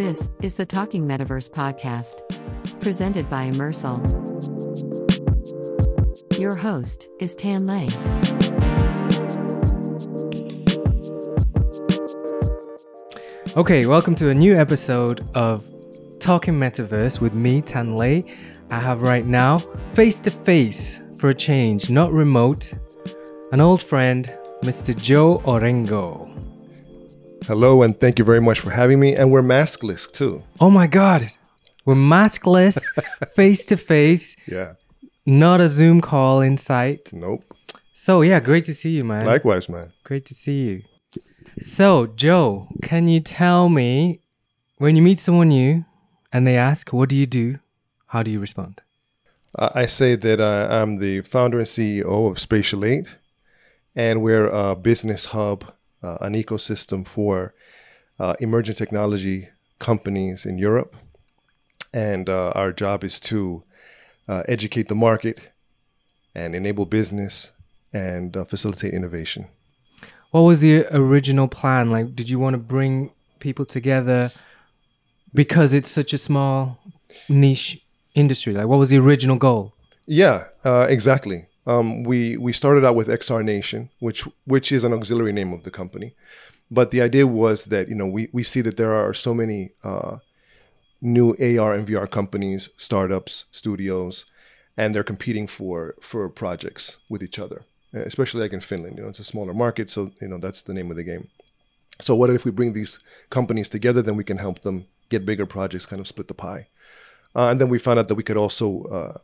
This 0.00 0.30
is 0.40 0.54
the 0.54 0.64
Talking 0.64 1.06
Metaverse 1.06 1.50
podcast, 1.50 2.22
presented 2.80 3.28
by 3.28 3.50
Immersal. 3.50 4.00
Your 6.40 6.54
host 6.54 7.10
is 7.18 7.36
Tan 7.36 7.66
Lay. 7.66 7.86
Okay, 13.58 13.84
welcome 13.84 14.14
to 14.14 14.30
a 14.30 14.34
new 14.34 14.56
episode 14.56 15.20
of 15.34 15.70
Talking 16.18 16.54
Metaverse 16.54 17.20
with 17.20 17.34
me, 17.34 17.60
Tan 17.60 17.94
Lay. 17.94 18.24
I 18.70 18.78
have 18.78 19.02
right 19.02 19.26
now, 19.26 19.58
face 19.92 20.18
to 20.20 20.30
face 20.30 21.02
for 21.16 21.28
a 21.28 21.34
change, 21.34 21.90
not 21.90 22.10
remote, 22.10 22.72
an 23.52 23.60
old 23.60 23.82
friend, 23.82 24.34
Mr. 24.62 24.96
Joe 24.96 25.40
Orengo. 25.44 26.29
Hello, 27.50 27.82
and 27.82 27.98
thank 27.98 28.16
you 28.20 28.24
very 28.24 28.40
much 28.40 28.60
for 28.60 28.70
having 28.70 29.00
me. 29.00 29.12
And 29.16 29.32
we're 29.32 29.42
maskless 29.42 30.08
too. 30.08 30.44
Oh 30.60 30.70
my 30.70 30.86
God, 30.86 31.30
we're 31.84 31.96
maskless, 31.96 32.78
face 33.34 33.66
to 33.66 33.76
face, 33.76 34.36
Yeah. 34.46 34.74
not 35.26 35.60
a 35.60 35.66
Zoom 35.66 36.00
call 36.00 36.40
in 36.42 36.56
sight. 36.56 37.12
Nope. 37.12 37.42
So, 37.92 38.22
yeah, 38.22 38.38
great 38.38 38.62
to 38.66 38.72
see 38.74 38.90
you, 38.90 39.02
man. 39.02 39.26
Likewise, 39.26 39.68
man. 39.68 39.92
Great 40.04 40.24
to 40.26 40.34
see 40.34 40.58
you. 40.68 40.82
So, 41.60 42.06
Joe, 42.06 42.68
can 42.82 43.08
you 43.08 43.18
tell 43.18 43.68
me 43.68 44.20
when 44.78 44.94
you 44.94 45.02
meet 45.02 45.18
someone 45.18 45.48
new 45.48 45.84
and 46.32 46.46
they 46.46 46.56
ask, 46.56 46.92
What 46.92 47.08
do 47.08 47.16
you 47.16 47.26
do? 47.26 47.58
How 48.06 48.22
do 48.22 48.30
you 48.30 48.38
respond? 48.38 48.80
I 49.58 49.86
say 49.86 50.14
that 50.14 50.40
uh, 50.40 50.68
I'm 50.70 50.98
the 50.98 51.22
founder 51.22 51.58
and 51.58 51.66
CEO 51.66 52.30
of 52.30 52.38
Spatial 52.38 52.84
8, 52.84 53.16
and 53.96 54.22
we're 54.22 54.46
a 54.46 54.76
business 54.76 55.24
hub, 55.34 55.72
uh, 56.02 56.18
an 56.20 56.34
ecosystem 56.34 57.06
for 57.06 57.54
uh, 58.18 58.34
emerging 58.40 58.74
technology 58.74 59.48
companies 59.78 60.46
in 60.46 60.58
Europe. 60.58 60.94
And 61.92 62.28
uh, 62.28 62.52
our 62.54 62.72
job 62.72 63.02
is 63.02 63.18
to 63.20 63.64
uh, 64.28 64.42
educate 64.46 64.88
the 64.88 64.94
market 64.94 65.52
and 66.34 66.54
enable 66.54 66.86
business 66.86 67.52
and 67.92 68.36
uh, 68.36 68.44
facilitate 68.44 68.92
innovation. 68.92 69.46
What 70.30 70.42
was 70.42 70.60
the 70.60 70.86
original 70.94 71.48
plan? 71.48 71.90
Like, 71.90 72.14
did 72.14 72.28
you 72.28 72.38
want 72.38 72.54
to 72.54 72.58
bring 72.58 73.10
people 73.40 73.64
together 73.64 74.30
because 75.34 75.74
it's 75.74 75.90
such 75.90 76.12
a 76.12 76.18
small 76.18 76.78
niche 77.28 77.82
industry? 78.14 78.52
Like, 78.52 78.66
what 78.66 78.78
was 78.78 78.90
the 78.90 78.98
original 78.98 79.36
goal? 79.36 79.74
Yeah, 80.06 80.44
uh, 80.64 80.86
exactly. 80.88 81.46
Um, 81.66 82.02
we 82.04 82.36
we 82.36 82.52
started 82.52 82.84
out 82.84 82.94
with 82.94 83.08
XR 83.08 83.44
Nation, 83.44 83.90
which 83.98 84.26
which 84.44 84.72
is 84.72 84.84
an 84.84 84.92
auxiliary 84.92 85.32
name 85.32 85.52
of 85.52 85.62
the 85.62 85.70
company, 85.70 86.14
but 86.70 86.90
the 86.90 87.02
idea 87.02 87.26
was 87.26 87.66
that 87.66 87.88
you 87.88 87.94
know 87.94 88.06
we 88.06 88.28
we 88.32 88.42
see 88.42 88.60
that 88.62 88.76
there 88.76 88.94
are 88.94 89.12
so 89.12 89.34
many 89.34 89.70
uh, 89.84 90.18
new 91.00 91.30
AR 91.30 91.74
and 91.74 91.86
VR 91.86 92.10
companies, 92.10 92.70
startups, 92.76 93.44
studios, 93.50 94.26
and 94.76 94.94
they're 94.94 95.04
competing 95.04 95.46
for 95.46 95.94
for 96.00 96.28
projects 96.28 96.98
with 97.08 97.22
each 97.22 97.38
other, 97.38 97.62
uh, 97.94 98.00
especially 98.00 98.40
like 98.40 98.52
in 98.52 98.60
Finland. 98.60 98.96
You 98.96 99.02
know, 99.02 99.08
it's 99.08 99.18
a 99.18 99.24
smaller 99.24 99.54
market, 99.54 99.90
so 99.90 100.10
you 100.20 100.28
know 100.28 100.38
that's 100.38 100.62
the 100.62 100.74
name 100.74 100.90
of 100.90 100.96
the 100.96 101.04
game. 101.04 101.28
So 102.00 102.14
what 102.14 102.30
if 102.30 102.44
we 102.44 102.50
bring 102.50 102.72
these 102.72 102.98
companies 103.28 103.68
together? 103.68 104.00
Then 104.02 104.16
we 104.16 104.24
can 104.24 104.38
help 104.38 104.60
them 104.60 104.86
get 105.10 105.26
bigger 105.26 105.46
projects, 105.46 105.86
kind 105.86 106.00
of 106.00 106.08
split 106.08 106.28
the 106.28 106.34
pie. 106.34 106.68
Uh, 107.34 107.48
and 107.50 107.60
then 107.60 107.68
we 107.68 107.78
found 107.78 107.98
out 107.98 108.08
that 108.08 108.14
we 108.14 108.22
could 108.22 108.36
also 108.36 108.84
uh, 108.84 109.18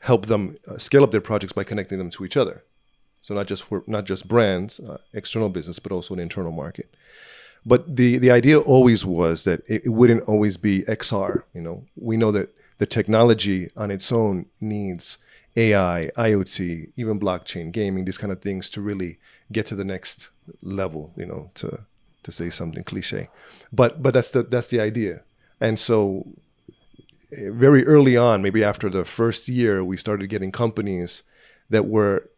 help 0.00 0.26
them 0.26 0.58
uh, 0.68 0.76
scale 0.78 1.04
up 1.04 1.12
their 1.12 1.20
projects 1.20 1.52
by 1.52 1.64
connecting 1.64 1.98
them 1.98 2.10
to 2.10 2.24
each 2.24 2.36
other. 2.36 2.64
So 3.22 3.34
not 3.34 3.46
just 3.46 3.62
for 3.62 3.84
not 3.86 4.04
just 4.04 4.26
brands, 4.26 4.80
uh, 4.80 4.98
external 5.12 5.50
business, 5.50 5.78
but 5.78 5.92
also 5.92 6.14
an 6.14 6.20
internal 6.20 6.52
market. 6.52 6.94
But 7.64 7.96
the 7.96 8.18
the 8.18 8.30
idea 8.30 8.58
always 8.58 9.04
was 9.04 9.44
that 9.44 9.60
it, 9.68 9.86
it 9.86 9.90
wouldn't 9.90 10.24
always 10.24 10.56
be 10.56 10.82
XR. 10.82 11.42
You 11.54 11.60
know, 11.60 11.84
we 11.96 12.16
know 12.16 12.32
that 12.32 12.54
the 12.78 12.86
technology 12.86 13.70
on 13.76 13.90
its 13.90 14.10
own 14.10 14.46
needs 14.60 15.18
AI, 15.56 16.10
IoT, 16.16 16.92
even 16.96 17.20
blockchain, 17.20 17.70
gaming, 17.70 18.06
these 18.06 18.16
kind 18.16 18.32
of 18.32 18.40
things 18.40 18.70
to 18.70 18.80
really 18.80 19.18
get 19.52 19.66
to 19.66 19.74
the 19.74 19.84
next 19.84 20.30
level. 20.62 21.12
You 21.16 21.26
know, 21.26 21.50
to 21.56 21.84
to 22.22 22.32
say 22.32 22.48
something 22.48 22.84
cliche, 22.84 23.28
but 23.70 24.02
but 24.02 24.14
that's 24.14 24.30
the 24.30 24.42
that's 24.44 24.68
the 24.68 24.80
idea. 24.80 25.22
And 25.60 25.78
so 25.78 26.24
very 27.32 27.86
early 27.86 28.16
on, 28.16 28.42
maybe 28.42 28.64
after 28.64 28.88
the 28.88 29.04
first 29.04 29.48
year, 29.48 29.84
we 29.84 29.96
started 29.96 30.28
getting 30.28 30.52
companies 30.52 31.22
that 31.68 31.86
were 31.86 32.28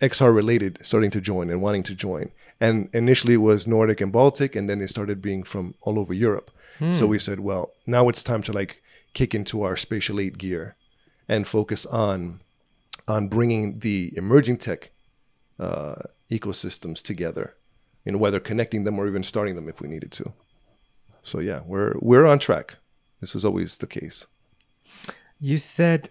XR 0.00 0.34
related 0.34 0.78
starting 0.82 1.10
to 1.10 1.20
join 1.20 1.50
and 1.50 1.60
wanting 1.60 1.82
to 1.84 1.94
join. 1.94 2.30
And 2.60 2.88
initially 2.92 3.34
it 3.34 3.38
was 3.38 3.66
Nordic 3.66 4.00
and 4.00 4.12
Baltic, 4.12 4.54
and 4.54 4.68
then 4.68 4.80
it 4.80 4.88
started 4.88 5.20
being 5.20 5.42
from 5.42 5.74
all 5.80 5.98
over 5.98 6.14
Europe. 6.14 6.50
So 6.94 7.06
we 7.06 7.18
said, 7.18 7.40
well, 7.40 7.72
now 7.86 8.08
it's 8.08 8.22
time 8.22 8.42
to 8.42 8.52
like 8.52 8.82
kick 9.14 9.34
into 9.34 9.62
our 9.62 9.76
spatial 9.76 10.20
eight 10.20 10.38
gear 10.38 10.76
and 11.28 11.46
focus 11.46 11.86
on 11.86 12.40
on 13.08 13.26
bringing 13.28 13.78
the 13.80 14.12
emerging 14.16 14.58
tech 14.58 14.90
uh, 15.58 15.96
ecosystems 16.30 17.02
together, 17.02 17.56
know, 18.12 18.18
whether 18.18 18.38
connecting 18.38 18.84
them 18.84 18.98
or 18.98 19.08
even 19.08 19.22
starting 19.22 19.54
them 19.56 19.68
if 19.68 19.80
we 19.80 19.88
needed 19.88 20.12
to. 20.12 20.32
So 21.22 21.40
yeah, 21.40 21.62
we're 21.66 21.94
we're 22.00 22.26
on 22.26 22.38
track. 22.38 22.76
This 23.20 23.34
was 23.34 23.44
always 23.44 23.76
the 23.76 23.86
case. 23.86 24.26
You 25.40 25.56
said 25.58 26.10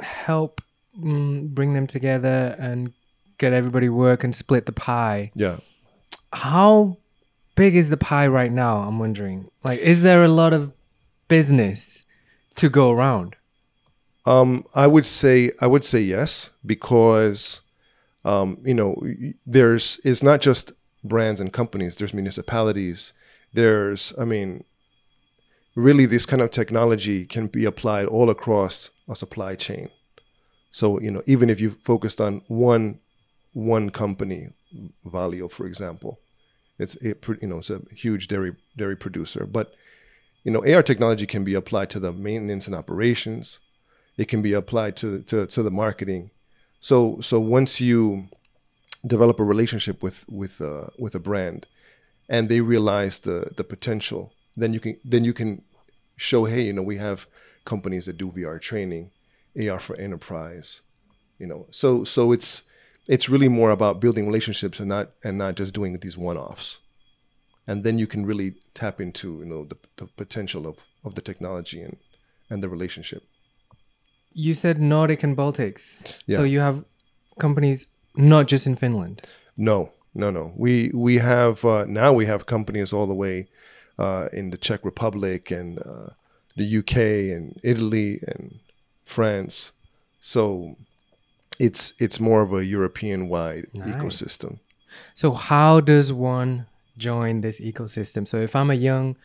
help 0.00 0.60
mm, 0.98 1.48
bring 1.48 1.74
them 1.74 1.86
together 1.86 2.56
and 2.58 2.92
get 3.38 3.52
everybody 3.52 3.88
work 3.88 4.24
and 4.24 4.34
split 4.34 4.66
the 4.66 4.72
pie. 4.72 5.32
Yeah. 5.34 5.58
How 6.32 6.98
big 7.54 7.74
is 7.74 7.90
the 7.90 7.96
pie 7.96 8.26
right 8.26 8.52
now? 8.52 8.78
I'm 8.78 8.98
wondering. 8.98 9.50
Like, 9.64 9.80
is 9.80 10.02
there 10.02 10.24
a 10.24 10.28
lot 10.28 10.52
of 10.52 10.72
business 11.28 12.06
to 12.56 12.68
go 12.68 12.90
around? 12.90 13.36
Um, 14.26 14.64
I 14.74 14.86
would 14.86 15.06
say 15.06 15.50
I 15.60 15.66
would 15.66 15.84
say 15.84 16.00
yes 16.00 16.50
because 16.64 17.62
um, 18.24 18.58
you 18.64 18.74
know 18.74 19.02
there's 19.46 19.98
it's 20.04 20.22
not 20.22 20.40
just 20.40 20.72
brands 21.02 21.40
and 21.40 21.52
companies. 21.52 21.96
There's 21.96 22.12
municipalities. 22.12 23.14
There's 23.54 24.12
I 24.18 24.24
mean, 24.26 24.64
really 25.74 26.06
this 26.06 26.26
kind 26.26 26.42
of 26.42 26.50
technology 26.50 27.24
can 27.24 27.46
be 27.46 27.64
applied 27.64 28.06
all 28.06 28.30
across 28.30 28.90
a 29.08 29.16
supply 29.16 29.54
chain. 29.54 29.88
So 30.70 31.00
you 31.00 31.10
know 31.10 31.22
even 31.26 31.50
if 31.50 31.60
you 31.60 31.70
focused 31.70 32.20
on 32.20 32.42
one 32.48 33.00
one 33.52 33.90
company, 33.90 34.50
Valio 35.04 35.50
for 35.50 35.66
example, 35.66 36.20
it's 36.78 36.94
it 36.96 37.24
you 37.40 37.48
know 37.48 37.58
it's 37.58 37.70
a 37.70 37.82
huge 37.94 38.28
dairy 38.28 38.56
dairy 38.76 38.96
producer, 38.96 39.46
but 39.46 39.74
you 40.44 40.52
know 40.52 40.64
AR 40.64 40.82
technology 40.82 41.26
can 41.26 41.44
be 41.44 41.54
applied 41.54 41.90
to 41.90 42.00
the 42.00 42.12
maintenance 42.12 42.66
and 42.66 42.76
operations 42.76 43.60
it 44.20 44.28
can 44.28 44.42
be 44.42 44.52
applied 44.52 44.96
to, 44.96 45.22
to, 45.22 45.46
to 45.46 45.62
the 45.62 45.70
marketing. 45.70 46.30
So 46.78 47.20
so 47.22 47.40
once 47.40 47.80
you 47.80 48.28
develop 49.06 49.40
a 49.40 49.44
relationship 49.44 50.02
with 50.02 50.28
with 50.28 50.60
uh, 50.60 50.88
with 50.98 51.14
a 51.14 51.18
brand, 51.18 51.66
and 52.28 52.48
they 52.48 52.60
realize 52.60 53.20
the 53.20 53.50
the 53.56 53.64
potential, 53.64 54.34
then 54.56 54.72
you 54.72 54.80
can 54.80 54.98
then 55.04 55.24
you 55.24 55.32
can 55.32 55.62
show, 56.16 56.44
hey, 56.44 56.62
you 56.62 56.72
know, 56.72 56.82
we 56.82 56.96
have 56.96 57.26
companies 57.64 58.06
that 58.06 58.18
do 58.18 58.30
VR 58.30 58.60
training, 58.60 59.10
AR 59.58 59.80
for 59.80 59.96
enterprise, 59.96 60.82
you 61.38 61.46
know. 61.46 61.66
So 61.70 62.04
so 62.04 62.32
it's 62.32 62.64
it's 63.06 63.28
really 63.28 63.48
more 63.48 63.70
about 63.70 64.00
building 64.00 64.26
relationships 64.26 64.80
and 64.80 64.88
not 64.88 65.10
and 65.24 65.38
not 65.38 65.56
just 65.56 65.74
doing 65.74 65.98
these 65.98 66.18
one 66.18 66.36
offs, 66.36 66.78
and 67.66 67.84
then 67.84 67.98
you 67.98 68.06
can 68.06 68.26
really 68.26 68.54
tap 68.74 69.00
into 69.00 69.38
you 69.38 69.46
know 69.46 69.64
the, 69.64 69.78
the 69.96 70.06
potential 70.06 70.66
of 70.66 70.78
of 71.04 71.14
the 71.14 71.22
technology 71.22 71.80
and 71.80 71.96
and 72.50 72.62
the 72.62 72.68
relationship. 72.68 73.22
You 74.32 74.54
said 74.54 74.80
Nordic 74.80 75.24
and 75.24 75.36
Baltics. 75.36 75.98
Yeah. 76.26 76.38
So 76.38 76.44
you 76.44 76.60
have 76.60 76.84
companies 77.40 77.88
not 78.14 78.46
just 78.46 78.66
in 78.66 78.76
Finland. 78.76 79.22
No, 79.56 79.92
no, 80.14 80.30
no. 80.30 80.52
We 80.56 80.90
we 80.94 81.16
have 81.16 81.64
uh, 81.64 81.84
now 81.86 82.12
we 82.12 82.26
have 82.26 82.46
companies 82.46 82.92
all 82.92 83.06
the 83.06 83.14
way 83.14 83.48
uh, 84.00 84.28
in 84.32 84.50
the 84.50 84.56
Czech 84.56 84.84
Republic 84.84 85.50
and 85.50 85.78
uh, 85.78 86.08
the 86.56 86.78
UK 86.78 86.96
and 87.36 87.60
Italy 87.62 88.20
and 88.26 88.58
France. 89.04 89.72
So 90.20 90.76
it's 91.58 91.92
it's 91.98 92.18
more 92.18 92.42
of 92.42 92.52
a 92.52 92.64
European 92.64 93.28
wide 93.28 93.66
Nice. 93.74 93.94
ecosystem. 93.94 94.58
So 95.14 95.32
how 95.32 95.80
does 95.80 96.12
one 96.12 96.66
join 96.96 97.42
this 97.42 97.60
ecosystem? 97.60 98.26
So 98.26 98.38
if 98.40 98.56
I'm 98.56 98.70
a 98.70 98.74
young 98.74 99.16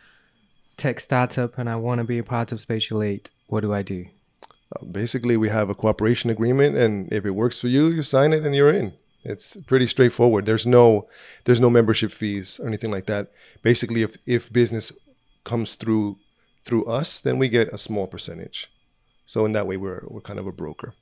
tech 0.78 1.00
startup 1.00 1.58
and 1.58 1.70
I 1.70 1.76
want 1.78 2.00
to 2.00 2.04
be 2.04 2.20
a 2.20 2.24
part 2.24 2.52
of 2.52 2.60
Spatial 2.60 3.02
8, 3.02 3.32
what 3.48 3.62
do 3.62 3.74
I 3.74 3.82
do? 3.82 4.06
Uh, 4.44 4.86
basically, 4.92 5.38
we 5.38 5.50
have 5.50 5.70
a 5.70 5.76
cooperation 5.76 6.30
agreement, 6.30 6.76
and 6.76 7.12
if 7.14 7.26
it 7.26 7.32
works 7.32 7.60
for 7.60 7.68
you, 7.68 7.88
you 7.88 8.02
sign 8.02 8.34
it 8.34 8.44
and 8.46 8.56
you're 8.56 8.74
in. 8.74 8.94
It's 9.26 9.58
pretty 9.66 9.88
straightforward. 9.88 10.46
There's 10.46 10.66
no 10.66 11.08
there's 11.46 11.60
no 11.60 11.70
membership 11.70 12.12
fees 12.12 12.60
or 12.60 12.68
anything 12.68 12.92
like 12.92 13.08
that. 13.08 13.32
Basically, 13.64 14.04
if 14.04 14.18
if 14.28 14.54
business 14.54 14.92
comes 15.44 15.76
through 15.76 16.18
through 16.64 16.86
us, 16.86 17.22
then 17.22 17.38
we 17.38 17.50
get 17.50 17.74
a 17.74 17.78
small 17.78 18.08
percentage. 18.08 18.72
So 19.26 19.46
in 19.46 19.54
that 19.54 19.68
way, 19.68 19.78
we're 19.78 20.04
we're 20.08 20.22
kind 20.22 20.40
of 20.40 20.48
a 20.48 20.52
broker. 20.52 20.94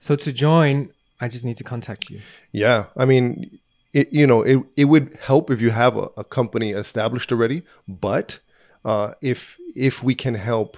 So 0.00 0.16
to 0.16 0.32
join, 0.32 0.90
I 1.20 1.28
just 1.28 1.44
need 1.44 1.56
to 1.58 1.64
contact 1.64 2.10
you. 2.10 2.20
Yeah, 2.52 2.86
I 2.96 3.04
mean, 3.04 3.60
it, 3.92 4.12
you 4.12 4.26
know, 4.26 4.42
it, 4.42 4.58
it 4.76 4.86
would 4.86 5.16
help 5.20 5.50
if 5.50 5.60
you 5.60 5.70
have 5.70 5.96
a, 5.96 6.08
a 6.16 6.24
company 6.24 6.70
established 6.70 7.30
already, 7.30 7.62
but 7.86 8.40
uh, 8.84 9.12
if 9.22 9.58
if 9.76 10.02
we 10.02 10.14
can 10.14 10.34
help 10.34 10.76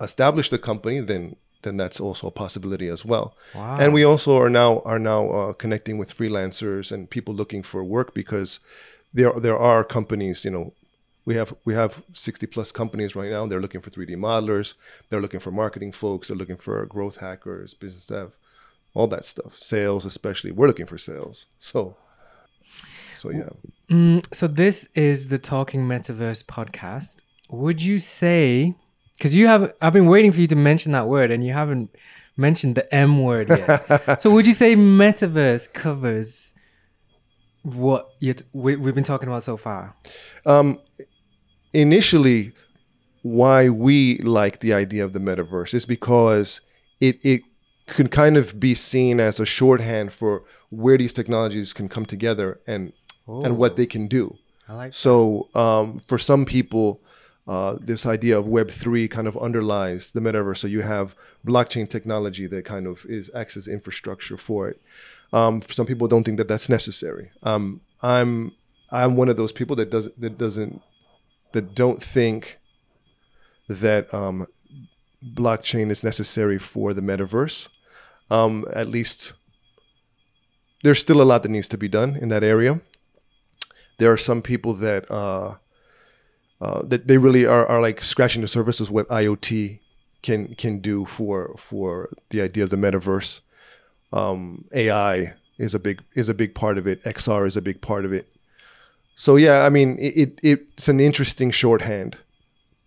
establish 0.00 0.48
the 0.48 0.58
company, 0.58 1.00
then 1.00 1.36
then 1.62 1.76
that's 1.76 2.00
also 2.00 2.26
a 2.26 2.30
possibility 2.30 2.88
as 2.88 3.04
well. 3.04 3.36
Wow. 3.54 3.78
And 3.78 3.92
we 3.92 4.04
also 4.04 4.36
are 4.38 4.50
now 4.50 4.80
are 4.84 4.98
now 4.98 5.30
uh, 5.30 5.52
connecting 5.52 5.98
with 5.98 6.16
freelancers 6.16 6.92
and 6.92 7.08
people 7.08 7.34
looking 7.34 7.62
for 7.62 7.84
work 7.84 8.14
because 8.14 8.60
there 9.12 9.32
there 9.32 9.58
are 9.58 9.84
companies, 9.84 10.44
you 10.44 10.50
know, 10.50 10.72
we 11.24 11.34
have 11.34 11.54
we 11.64 11.74
have 11.74 12.02
60 12.12 12.46
plus 12.46 12.72
companies 12.72 13.14
right 13.14 13.30
now. 13.30 13.46
They're 13.46 13.60
looking 13.60 13.80
for 13.80 13.90
3D 13.90 14.16
modelers, 14.16 14.74
they're 15.08 15.20
looking 15.20 15.40
for 15.40 15.50
marketing 15.50 15.92
folks, 15.92 16.28
they're 16.28 16.36
looking 16.36 16.56
for 16.56 16.84
growth 16.86 17.16
hackers, 17.16 17.74
business 17.74 18.06
dev, 18.06 18.36
all 18.94 19.06
that 19.08 19.24
stuff. 19.24 19.56
Sales 19.56 20.04
especially. 20.04 20.52
We're 20.52 20.66
looking 20.66 20.86
for 20.86 20.98
sales. 20.98 21.46
So 21.58 21.96
so 23.16 23.30
yeah. 23.30 23.50
Mm, 23.90 24.24
so 24.34 24.46
this 24.46 24.88
is 24.94 25.28
the 25.28 25.38
Talking 25.38 25.86
Metaverse 25.86 26.44
podcast. 26.44 27.22
Would 27.50 27.82
you 27.82 27.98
say 27.98 28.74
because 29.20 29.36
you 29.36 29.48
have 29.48 29.74
I've 29.82 29.92
been 29.92 30.06
waiting 30.06 30.32
for 30.32 30.40
you 30.40 30.46
to 30.46 30.56
mention 30.56 30.92
that 30.92 31.06
word 31.06 31.30
and 31.30 31.44
you 31.44 31.52
haven't 31.52 31.94
mentioned 32.38 32.74
the 32.74 32.92
M 32.92 33.22
word 33.22 33.50
yet. 33.50 34.20
so 34.20 34.30
would 34.30 34.46
you 34.46 34.54
say 34.54 34.74
metaverse 34.74 35.70
covers 35.74 36.54
what 37.62 38.08
you 38.20 38.34
we, 38.54 38.76
we've 38.76 38.94
been 38.94 39.04
talking 39.04 39.28
about 39.28 39.42
so 39.42 39.58
far? 39.58 39.94
Um, 40.46 40.78
initially, 41.74 42.52
why 43.20 43.68
we 43.68 44.16
like 44.20 44.60
the 44.60 44.72
idea 44.72 45.04
of 45.04 45.12
the 45.12 45.20
metaverse 45.20 45.74
is 45.74 45.84
because 45.84 46.62
it 46.98 47.22
it 47.22 47.42
can 47.88 48.08
kind 48.08 48.38
of 48.38 48.58
be 48.58 48.74
seen 48.74 49.20
as 49.20 49.38
a 49.38 49.44
shorthand 49.44 50.14
for 50.14 50.44
where 50.70 50.96
these 50.96 51.12
technologies 51.12 51.74
can 51.74 51.90
come 51.90 52.06
together 52.06 52.58
and 52.66 52.94
and 53.44 53.58
what 53.58 53.76
they 53.76 53.84
can 53.84 54.08
do. 54.08 54.34
I 54.66 54.72
like 54.72 54.94
So 54.94 55.50
um, 55.54 55.98
for 56.06 56.18
some 56.18 56.46
people, 56.46 57.02
uh, 57.50 57.76
this 57.80 58.06
idea 58.06 58.38
of 58.38 58.46
Web 58.46 58.70
three 58.70 59.08
kind 59.08 59.26
of 59.26 59.36
underlies 59.36 60.12
the 60.12 60.20
metaverse. 60.20 60.58
So 60.58 60.68
you 60.68 60.82
have 60.82 61.16
blockchain 61.44 61.88
technology 61.90 62.46
that 62.46 62.64
kind 62.64 62.86
of 62.86 63.04
is 63.06 63.28
acts 63.34 63.56
as 63.56 63.66
infrastructure 63.66 64.36
for 64.36 64.68
it. 64.68 64.80
Um, 65.32 65.60
some 65.62 65.84
people 65.84 66.06
don't 66.06 66.22
think 66.22 66.38
that 66.38 66.46
that's 66.46 66.68
necessary. 66.68 67.32
Um, 67.42 67.80
I'm 68.02 68.52
I'm 68.92 69.16
one 69.16 69.28
of 69.28 69.36
those 69.36 69.50
people 69.50 69.74
that 69.76 69.90
doesn't 69.90 70.20
that 70.20 70.38
doesn't 70.38 70.80
that 71.50 71.74
don't 71.74 72.00
think 72.00 72.60
that 73.68 74.14
um, 74.14 74.46
blockchain 75.34 75.90
is 75.90 76.04
necessary 76.04 76.58
for 76.58 76.94
the 76.94 77.02
metaverse. 77.02 77.68
Um, 78.30 78.64
at 78.72 78.86
least 78.86 79.32
there's 80.84 81.00
still 81.00 81.20
a 81.20 81.24
lot 81.24 81.42
that 81.42 81.48
needs 81.48 81.68
to 81.68 81.78
be 81.78 81.88
done 81.88 82.14
in 82.14 82.28
that 82.28 82.44
area. 82.44 82.80
There 83.98 84.12
are 84.12 84.16
some 84.16 84.40
people 84.40 84.74
that 84.74 85.10
uh, 85.10 85.56
uh, 86.60 86.82
that 86.84 87.08
they 87.08 87.18
really 87.18 87.46
are, 87.46 87.66
are 87.66 87.80
like 87.80 88.02
scratching 88.02 88.42
the 88.42 88.48
surface 88.48 88.80
of 88.80 88.90
what 88.90 89.08
IoT 89.08 89.80
can 90.22 90.54
can 90.54 90.80
do 90.80 91.04
for 91.04 91.54
for 91.56 92.10
the 92.30 92.40
idea 92.42 92.64
of 92.64 92.70
the 92.70 92.76
metaverse. 92.76 93.40
Um, 94.12 94.66
AI 94.74 95.34
is 95.58 95.74
a 95.74 95.78
big 95.78 96.02
is 96.14 96.28
a 96.28 96.34
big 96.34 96.54
part 96.54 96.78
of 96.78 96.86
it. 96.86 97.02
XR 97.04 97.46
is 97.46 97.56
a 97.56 97.62
big 97.62 97.80
part 97.80 98.04
of 98.04 98.12
it. 98.12 98.28
So 99.14 99.36
yeah, 99.36 99.64
I 99.64 99.70
mean, 99.70 99.96
it, 99.98 100.14
it 100.16 100.38
it's 100.42 100.88
an 100.88 101.00
interesting 101.00 101.50
shorthand 101.50 102.18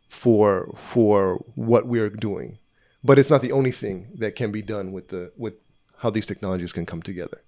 for 0.09 0.71
for 0.75 1.43
what 1.55 1.87
we're 1.87 2.09
doing, 2.09 2.59
but 3.03 3.17
it's 3.17 3.29
not 3.29 3.41
the 3.41 3.51
only 3.51 3.71
thing 3.71 4.09
that 4.15 4.35
can 4.35 4.51
be 4.51 4.61
done 4.61 4.91
with 4.91 5.07
the 5.07 5.31
with 5.37 5.53
how 5.97 6.09
these 6.09 6.27
technologies 6.27 6.73
can 6.73 6.85
come 6.85 7.01
together. 7.01 7.41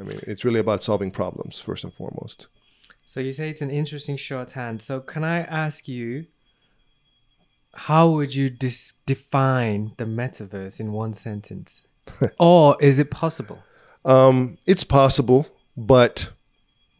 I 0.00 0.02
mean, 0.02 0.20
it's 0.26 0.44
really 0.44 0.60
about 0.60 0.82
solving 0.82 1.10
problems 1.10 1.60
first 1.60 1.84
and 1.84 1.94
foremost. 1.94 2.48
So 3.06 3.20
you 3.20 3.32
say 3.32 3.48
it's 3.50 3.62
an 3.62 3.70
interesting 3.70 4.16
shorthand. 4.16 4.82
So 4.82 5.00
can 5.00 5.24
I 5.24 5.40
ask 5.40 5.86
you, 5.88 6.26
how 7.74 8.08
would 8.10 8.34
you 8.34 8.48
dis- 8.48 8.94
define 9.06 9.92
the 9.96 10.04
metaverse 10.04 10.80
in 10.80 10.92
one 10.92 11.12
sentence, 11.12 11.84
or 12.38 12.76
is 12.80 12.98
it 12.98 13.10
possible? 13.10 13.58
Um, 14.04 14.58
it's 14.66 14.84
possible, 14.84 15.46
but 15.76 16.30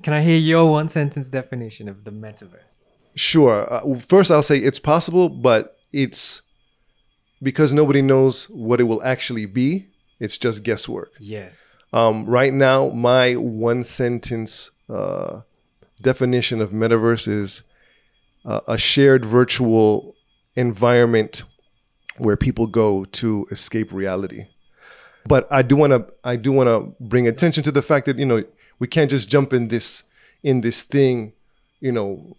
Can 0.02 0.12
I 0.12 0.22
hear 0.22 0.38
your 0.38 0.70
one 0.70 0.88
sentence 0.88 1.28
definition 1.28 1.88
of 1.88 2.04
the 2.04 2.10
metaverse? 2.10 2.84
Sure. 3.14 3.72
Uh, 3.72 3.98
first, 3.98 4.30
I'll 4.30 4.42
say 4.42 4.58
it's 4.58 4.80
possible, 4.80 5.28
but 5.28 5.78
it's 5.92 6.42
because 7.42 7.72
nobody 7.72 8.02
knows 8.02 8.50
what 8.50 8.80
it 8.80 8.84
will 8.84 9.02
actually 9.04 9.46
be. 9.46 9.86
It's 10.18 10.38
just 10.38 10.62
guesswork. 10.62 11.12
Yes. 11.20 11.76
Um, 11.92 12.26
right 12.26 12.52
now, 12.52 12.88
my 12.88 13.34
one 13.34 13.84
sentence 13.84 14.70
uh, 14.88 15.42
definition 16.00 16.60
of 16.60 16.70
metaverse 16.70 17.28
is 17.28 17.62
uh, 18.44 18.60
a 18.66 18.78
shared 18.78 19.24
virtual 19.24 20.14
environment 20.56 21.44
where 22.18 22.36
people 22.36 22.66
go 22.66 23.04
to 23.06 23.46
escape 23.50 23.92
reality. 23.92 24.46
But 25.26 25.50
I 25.50 25.62
do 25.62 25.76
want 25.76 25.92
to 25.92 26.06
I 26.22 26.36
do 26.36 26.52
want 26.52 26.68
to 26.68 26.94
bring 27.00 27.26
attention 27.26 27.64
to 27.64 27.72
the 27.72 27.82
fact 27.82 28.06
that 28.06 28.18
you 28.18 28.26
know 28.26 28.44
we 28.78 28.86
can't 28.86 29.10
just 29.10 29.28
jump 29.28 29.52
in 29.52 29.68
this 29.68 30.02
in 30.42 30.60
this 30.60 30.82
thing, 30.82 31.32
you 31.80 31.92
know, 31.92 32.36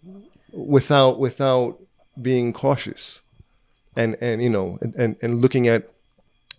without 0.52 1.18
without 1.18 1.80
being 2.20 2.52
cautious 2.52 3.22
and 3.96 4.16
and 4.20 4.40
you 4.40 4.48
know 4.48 4.78
and, 4.80 4.94
and, 4.94 5.16
and 5.20 5.40
looking 5.40 5.66
at 5.66 5.90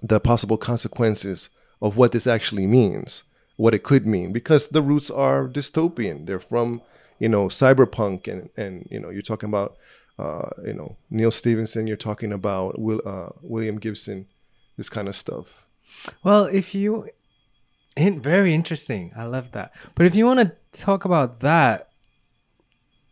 the 0.02 0.20
possible 0.20 0.58
consequences 0.58 1.50
of 1.82 1.96
what 1.96 2.12
this 2.12 2.28
actually 2.28 2.68
means, 2.68 3.24
what 3.57 3.74
it 3.74 3.83
could 3.83 4.06
mean, 4.06 4.31
because 4.31 4.69
the 4.69 4.81
roots 4.81 5.12
are 5.12 5.48
dystopian. 5.48 6.25
They're 6.25 6.39
from, 6.39 6.81
you 7.19 7.27
know, 7.27 7.48
cyberpunk, 7.48 8.27
and 8.27 8.50
and 8.56 8.88
you 8.89 9.00
know, 9.00 9.09
you're 9.09 9.21
talking 9.21 9.50
about, 9.50 9.77
uh, 10.18 10.50
you 10.65 10.74
know, 10.74 10.95
Neal 11.09 11.31
Stephenson. 11.31 11.88
You're 11.88 11.98
talking 11.98 12.31
about 12.31 12.80
Will, 12.80 13.01
uh, 13.06 13.30
William 13.42 13.77
Gibson, 13.77 14.27
this 14.77 14.89
kind 14.89 15.07
of 15.07 15.15
stuff. 15.15 15.68
Well, 16.24 16.45
if 16.45 16.75
you, 16.75 17.09
very 17.98 18.54
interesting. 18.54 19.12
I 19.18 19.25
love 19.25 19.51
that. 19.54 19.74
But 19.95 20.06
if 20.06 20.15
you 20.15 20.25
want 20.25 20.39
to 20.39 20.80
talk 20.80 21.06
about 21.06 21.39
that, 21.39 21.89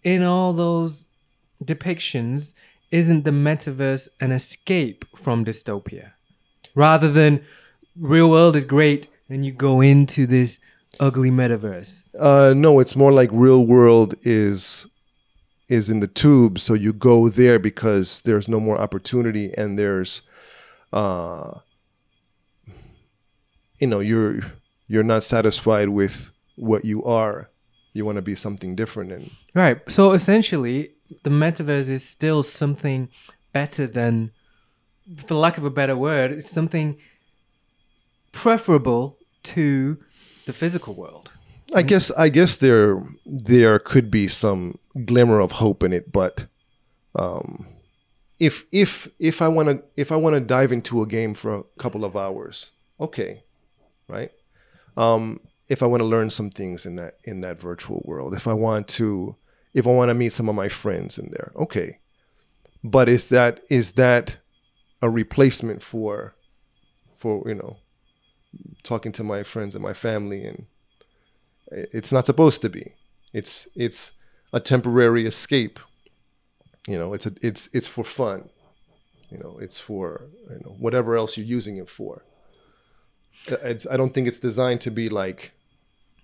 in 0.03 0.21
all 0.21 0.53
those 0.53 1.07
depictions, 1.63 2.53
isn't 2.91 3.25
the 3.25 3.31
metaverse 3.31 4.07
an 4.21 4.31
escape 4.31 5.03
from 5.15 5.43
dystopia, 5.43 6.11
rather 6.75 7.11
than 7.11 7.43
real 7.97 8.29
world 8.29 8.55
is 8.55 8.65
great 8.65 9.07
and 9.29 9.45
you 9.45 9.51
go 9.51 9.81
into 9.81 10.27
this 10.27 10.59
ugly 10.99 11.31
metaverse? 11.31 12.09
Uh, 12.19 12.53
no, 12.55 12.79
it's 12.79 12.95
more 12.95 13.11
like 13.11 13.29
real 13.31 13.65
world 13.65 14.15
is 14.23 14.87
is 15.67 15.89
in 15.89 15.99
the 15.99 16.07
tube, 16.07 16.59
so 16.59 16.73
you 16.73 16.93
go 16.93 17.27
there 17.29 17.57
because 17.57 18.21
there's 18.21 18.47
no 18.47 18.59
more 18.59 18.77
opportunity 18.79 19.51
and 19.57 19.79
there's, 19.79 20.21
uh, 20.93 21.59
you 23.79 23.87
know, 23.87 23.99
you're 23.99 24.41
you're 24.87 25.03
not 25.03 25.23
satisfied 25.23 25.89
with 25.89 26.31
what 26.55 26.85
you 26.85 27.03
are. 27.03 27.49
You 27.93 28.05
want 28.05 28.17
to 28.17 28.21
be 28.21 28.35
something 28.35 28.75
different, 28.75 29.11
and 29.11 29.31
Right. 29.53 29.79
So 29.89 30.11
essentially, 30.11 30.91
the 31.23 31.29
metaverse 31.29 31.89
is 31.89 32.07
still 32.07 32.43
something 32.43 33.09
better 33.53 33.87
than, 33.87 34.31
for 35.15 35.35
lack 35.35 35.57
of 35.57 35.63
a 35.63 35.69
better 35.69 35.95
word, 35.95 36.33
it's 36.33 36.49
something 36.49 36.97
preferable 38.35 39.17
to 39.41 39.97
the 40.45 40.53
physical 40.53 40.93
world. 40.93 41.31
I 41.73 41.81
guess 41.81 42.11
I 42.11 42.29
guess 42.29 42.59
there 42.59 43.01
there 43.25 43.79
could 43.79 44.11
be 44.11 44.27
some 44.27 44.77
glimmer 45.05 45.39
of 45.39 45.53
hope 45.53 45.81
in 45.81 45.91
it, 45.91 46.11
but 46.11 46.45
um, 47.15 47.65
if 48.39 48.65
if 48.71 49.07
if 49.17 49.41
I 49.41 49.47
want 49.47 49.69
to 49.69 49.83
if 49.97 50.11
I 50.11 50.17
want 50.17 50.35
to 50.35 50.39
dive 50.41 50.71
into 50.71 51.01
a 51.01 51.07
game 51.07 51.33
for 51.33 51.55
a 51.55 51.63
couple 51.79 52.05
of 52.05 52.15
hours, 52.15 52.71
okay, 52.99 53.43
right? 54.07 54.31
Um, 54.95 55.39
if 55.67 55.81
I 55.81 55.87
want 55.87 56.01
to 56.01 56.07
learn 56.07 56.29
some 56.29 56.51
things 56.51 56.85
in 56.85 56.97
that 56.97 57.15
in 57.23 57.41
that 57.41 57.59
virtual 57.59 58.03
world, 58.05 58.35
if 58.35 58.47
I 58.47 58.53
want 58.53 58.87
to 58.89 59.35
if 59.73 59.87
I 59.87 59.91
want 59.91 60.09
to 60.09 60.13
meet 60.13 60.33
some 60.33 60.49
of 60.49 60.55
my 60.55 60.69
friends 60.69 61.17
in 61.17 61.31
there, 61.31 61.51
okay. 61.55 61.99
But 62.83 63.09
is 63.09 63.29
that 63.29 63.61
is 63.69 63.93
that 63.93 64.37
a 65.01 65.09
replacement 65.09 65.81
for 65.81 66.35
for 67.15 67.41
you 67.47 67.55
know 67.55 67.77
talking 68.83 69.11
to 69.13 69.23
my 69.23 69.43
friends 69.43 69.75
and 69.75 69.83
my 69.83 69.93
family 69.93 70.45
and 70.45 70.65
it's 71.71 72.11
not 72.11 72.25
supposed 72.25 72.61
to 72.61 72.69
be. 72.69 72.93
It's 73.33 73.67
it's 73.75 74.11
a 74.53 74.59
temporary 74.59 75.25
escape. 75.25 75.79
You 76.87 76.97
know 76.97 77.13
it's 77.13 77.25
a 77.25 77.33
it's 77.41 77.67
it's 77.73 77.87
for 77.87 78.03
fun. 78.03 78.49
You 79.31 79.39
know 79.39 79.57
it's 79.59 79.79
for 79.79 80.27
you 80.49 80.61
know 80.63 80.75
whatever 80.77 81.17
else 81.17 81.37
you're 81.37 81.45
using 81.45 81.77
it 81.77 81.89
for. 81.89 82.23
It's, 83.47 83.85
i 83.85 83.95
don't 83.95 84.11
think 84.11 84.27
it's 84.27 84.39
designed 84.39 84.81
to 84.81 84.89
be 84.89 85.07
like 85.07 85.51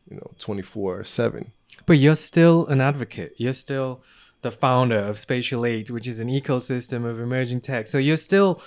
you 0.10 0.16
know 0.16 0.32
24 0.40 1.04
7 1.04 1.52
But 1.86 2.00
you're 2.00 2.16
still 2.16 2.66
an 2.68 2.82
advocate. 2.82 3.36
You're 3.38 3.54
still 3.54 4.02
the 4.42 4.52
founder 4.52 4.98
of 4.98 5.20
Spatial 5.20 5.66
8, 5.66 5.92
which 5.92 6.08
is 6.08 6.20
an 6.20 6.28
ecosystem 6.28 7.06
of 7.06 7.20
emerging 7.20 7.62
tech. 7.62 7.88
So 7.88 8.00
you're 8.00 8.16
still 8.16 8.62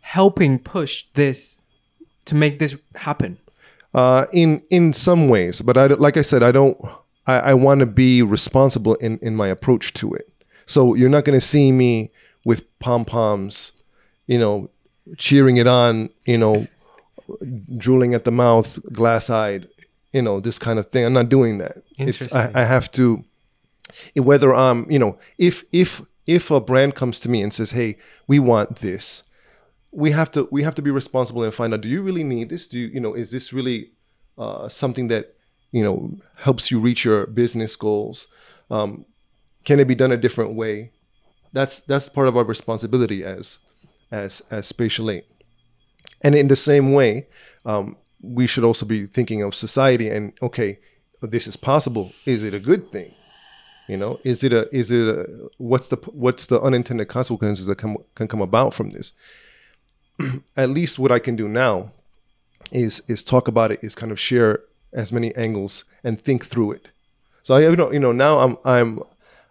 helping 0.00 0.58
push 0.58 1.04
this 1.14 1.60
to 2.28 2.34
make 2.34 2.58
this 2.58 2.76
happen. 2.94 3.38
uh, 3.94 4.26
in 4.32 4.62
in 4.70 4.92
some 4.92 5.28
ways. 5.28 5.60
But 5.62 5.76
I 5.76 5.86
like 5.86 6.16
I 6.16 6.22
said, 6.22 6.42
I 6.42 6.52
don't. 6.52 6.76
I, 7.26 7.50
I 7.50 7.54
want 7.54 7.80
to 7.80 7.86
be 7.86 8.22
responsible 8.22 8.94
in 8.96 9.18
in 9.22 9.34
my 9.36 9.48
approach 9.48 9.92
to 9.94 10.12
it. 10.14 10.26
So 10.66 10.94
you're 10.94 11.10
not 11.10 11.24
going 11.24 11.38
to 11.40 11.46
see 11.46 11.72
me 11.72 12.10
with 12.44 12.62
pom 12.78 13.04
poms, 13.04 13.72
you 14.26 14.38
know, 14.38 14.70
cheering 15.16 15.56
it 15.56 15.66
on, 15.66 16.10
you 16.26 16.38
know, 16.38 16.66
drooling 17.76 18.14
at 18.14 18.24
the 18.24 18.30
mouth, 18.30 18.78
glass 18.92 19.30
eyed, 19.30 19.68
you 20.12 20.22
know, 20.22 20.40
this 20.40 20.58
kind 20.58 20.78
of 20.78 20.86
thing. 20.86 21.04
I'm 21.04 21.12
not 21.14 21.28
doing 21.28 21.58
that. 21.58 21.78
It's 21.98 22.32
I. 22.32 22.50
I 22.54 22.64
have 22.64 22.90
to 22.92 23.24
whether 24.16 24.54
um 24.54 24.86
you 24.90 24.98
know 24.98 25.18
if 25.38 25.64
if 25.72 26.02
if 26.26 26.50
a 26.50 26.60
brand 26.60 26.94
comes 26.94 27.20
to 27.20 27.28
me 27.30 27.42
and 27.42 27.52
says 27.54 27.70
hey 27.70 27.96
we 28.26 28.38
want 28.38 28.76
this 28.76 29.24
we 29.90 30.10
have 30.10 30.30
to 30.32 30.48
we 30.50 30.62
have 30.62 30.74
to 30.74 30.82
be 30.82 30.90
responsible 30.90 31.42
and 31.42 31.54
find 31.54 31.72
out 31.72 31.80
do 31.80 31.88
you 31.88 32.02
really 32.02 32.24
need 32.24 32.48
this? 32.48 32.68
Do 32.68 32.78
you 32.78 32.88
you 32.88 33.00
know 33.00 33.14
is 33.14 33.30
this 33.30 33.52
really 33.52 33.92
uh, 34.36 34.68
something 34.68 35.08
that 35.08 35.34
you 35.72 35.82
know 35.82 36.16
helps 36.36 36.70
you 36.70 36.80
reach 36.80 37.04
your 37.04 37.26
business 37.26 37.76
goals? 37.76 38.28
Um, 38.70 39.04
can 39.64 39.80
it 39.80 39.88
be 39.88 39.94
done 39.94 40.12
a 40.12 40.16
different 40.16 40.54
way? 40.54 40.92
That's 41.52 41.80
that's 41.80 42.08
part 42.08 42.28
of 42.28 42.36
our 42.36 42.44
responsibility 42.44 43.24
as 43.24 43.58
as 44.10 44.42
as 44.50 44.66
spatial 44.66 45.10
eight 45.10 45.26
and 46.22 46.34
in 46.34 46.48
the 46.48 46.56
same 46.56 46.92
way 46.92 47.26
um, 47.64 47.96
we 48.20 48.46
should 48.46 48.64
also 48.64 48.86
be 48.86 49.06
thinking 49.06 49.42
of 49.42 49.54
society 49.54 50.08
and 50.08 50.32
okay 50.42 50.78
this 51.20 51.48
is 51.48 51.56
possible. 51.56 52.12
Is 52.26 52.44
it 52.44 52.54
a 52.54 52.60
good 52.60 52.88
thing? 52.88 53.12
You 53.88 53.96
know 53.96 54.20
is 54.22 54.44
it 54.44 54.52
a 54.52 54.68
is 54.74 54.90
it 54.90 55.00
a 55.00 55.48
what's 55.56 55.88
the 55.88 55.96
what's 56.12 56.46
the 56.46 56.60
unintended 56.60 57.08
consequences 57.08 57.66
that 57.66 57.76
come, 57.76 57.96
can 58.14 58.28
come 58.28 58.42
about 58.42 58.74
from 58.74 58.90
this 58.90 59.14
at 60.56 60.70
least 60.70 60.98
what 60.98 61.12
i 61.12 61.18
can 61.18 61.36
do 61.36 61.48
now 61.48 61.90
is 62.72 63.02
is 63.08 63.24
talk 63.24 63.48
about 63.48 63.70
it 63.70 63.82
is 63.82 63.94
kind 63.94 64.12
of 64.12 64.20
share 64.20 64.60
as 64.92 65.12
many 65.12 65.34
angles 65.36 65.84
and 66.04 66.20
think 66.20 66.44
through 66.44 66.72
it. 66.72 66.90
So 67.42 67.54
i 67.54 67.60
you 67.60 67.76
know 67.76 67.92
you 67.92 67.98
know 67.98 68.12
now 68.12 68.38
i'm 68.38 68.56
i'm 68.64 69.00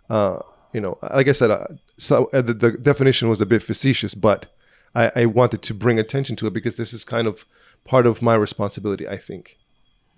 uh 0.09 0.39
you 0.73 0.81
know 0.81 0.97
like 1.13 1.27
i 1.27 1.31
said 1.31 1.51
uh, 1.51 1.67
so 1.97 2.29
uh, 2.33 2.41
the, 2.41 2.53
the 2.53 2.71
definition 2.71 3.29
was 3.29 3.41
a 3.41 3.45
bit 3.45 3.63
facetious 3.63 4.13
but 4.13 4.47
I, 4.95 5.11
I 5.15 5.25
wanted 5.25 5.61
to 5.63 5.73
bring 5.73 5.99
attention 5.99 6.35
to 6.37 6.47
it 6.47 6.53
because 6.53 6.77
this 6.77 6.93
is 6.93 7.03
kind 7.03 7.27
of 7.27 7.45
part 7.85 8.05
of 8.07 8.21
my 8.21 8.35
responsibility 8.35 9.07
i 9.07 9.17
think. 9.17 9.57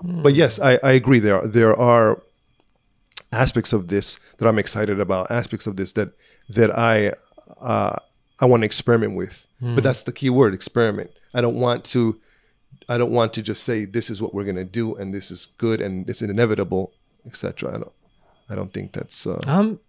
But 0.02 0.34
yes 0.34 0.60
I, 0.60 0.80
I 0.84 0.92
agree. 0.94 1.20
There 1.20 1.42
are, 1.42 1.48
there 1.48 1.76
are 1.76 2.22
aspects 3.32 3.74
of 3.74 3.90
this 3.90 4.20
that 4.38 4.48
i'm 4.48 4.58
excited 4.58 5.00
about 5.00 5.30
aspects 5.30 5.68
of 5.68 5.76
this 5.76 5.94
that 5.94 6.10
that 6.50 6.76
i 6.78 7.14
uh, 7.62 7.96
i 8.42 8.46
want 8.46 8.62
to 8.62 8.66
experiment 8.66 9.16
with 9.16 9.46
but 9.62 9.84
that's 9.84 10.04
the 10.04 10.12
key 10.12 10.30
word 10.30 10.54
experiment 10.54 11.10
i 11.34 11.42
don't 11.42 11.60
want 11.60 11.84
to 11.84 12.20
i 12.88 12.98
don't 12.98 13.12
want 13.12 13.34
to 13.34 13.42
just 13.42 13.64
say 13.64 13.86
this 13.86 14.10
is 14.10 14.22
what 14.22 14.34
we're 14.34 14.46
going 14.52 14.56
to 14.56 14.72
do 14.82 14.96
and 14.96 15.14
this 15.14 15.32
is 15.32 15.48
good 15.58 15.82
and 15.82 16.08
this 16.08 16.22
is 16.22 16.30
inevitable 16.30 16.94
etc 17.26 17.70
i 17.70 17.78
don't 17.82 17.92
i 18.50 18.56
don't 18.56 18.74
think 18.74 18.94
that's 18.94 19.28
uh, 19.28 19.40
Um, 19.48 19.80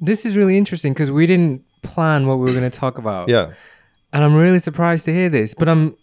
this 0.00 0.26
is 0.26 0.36
really 0.36 0.56
interesting 0.58 0.92
because 0.92 1.10
we 1.12 1.24
didn't 1.26 1.62
plan 1.82 2.26
what 2.26 2.36
we 2.38 2.44
were 2.46 2.58
going 2.58 2.70
to 2.70 2.78
talk 2.78 2.98
about. 2.98 3.28
yeah 3.28 3.52
and 4.12 4.22
I'm 4.24 4.34
really 4.36 4.60
surprised 4.60 5.04
to 5.06 5.12
hear 5.12 5.28
this. 5.28 5.54
But 5.54 5.68
I'm, 5.68 5.96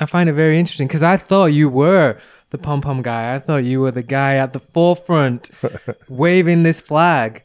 I 0.00 0.06
find 0.06 0.28
it 0.28 0.32
very 0.32 0.58
interesting 0.58 0.88
because 0.88 1.04
I 1.04 1.16
thought 1.16 1.46
you 1.60 1.68
were 1.68 2.18
the 2.50 2.58
pom 2.58 2.80
pom 2.80 3.00
guy. 3.00 3.32
I 3.36 3.38
thought 3.38 3.62
you 3.64 3.80
were 3.80 3.92
the 3.92 4.02
guy 4.02 4.34
at 4.36 4.52
the 4.52 4.58
forefront, 4.58 5.50
waving 6.08 6.64
this 6.64 6.80
flag, 6.80 7.44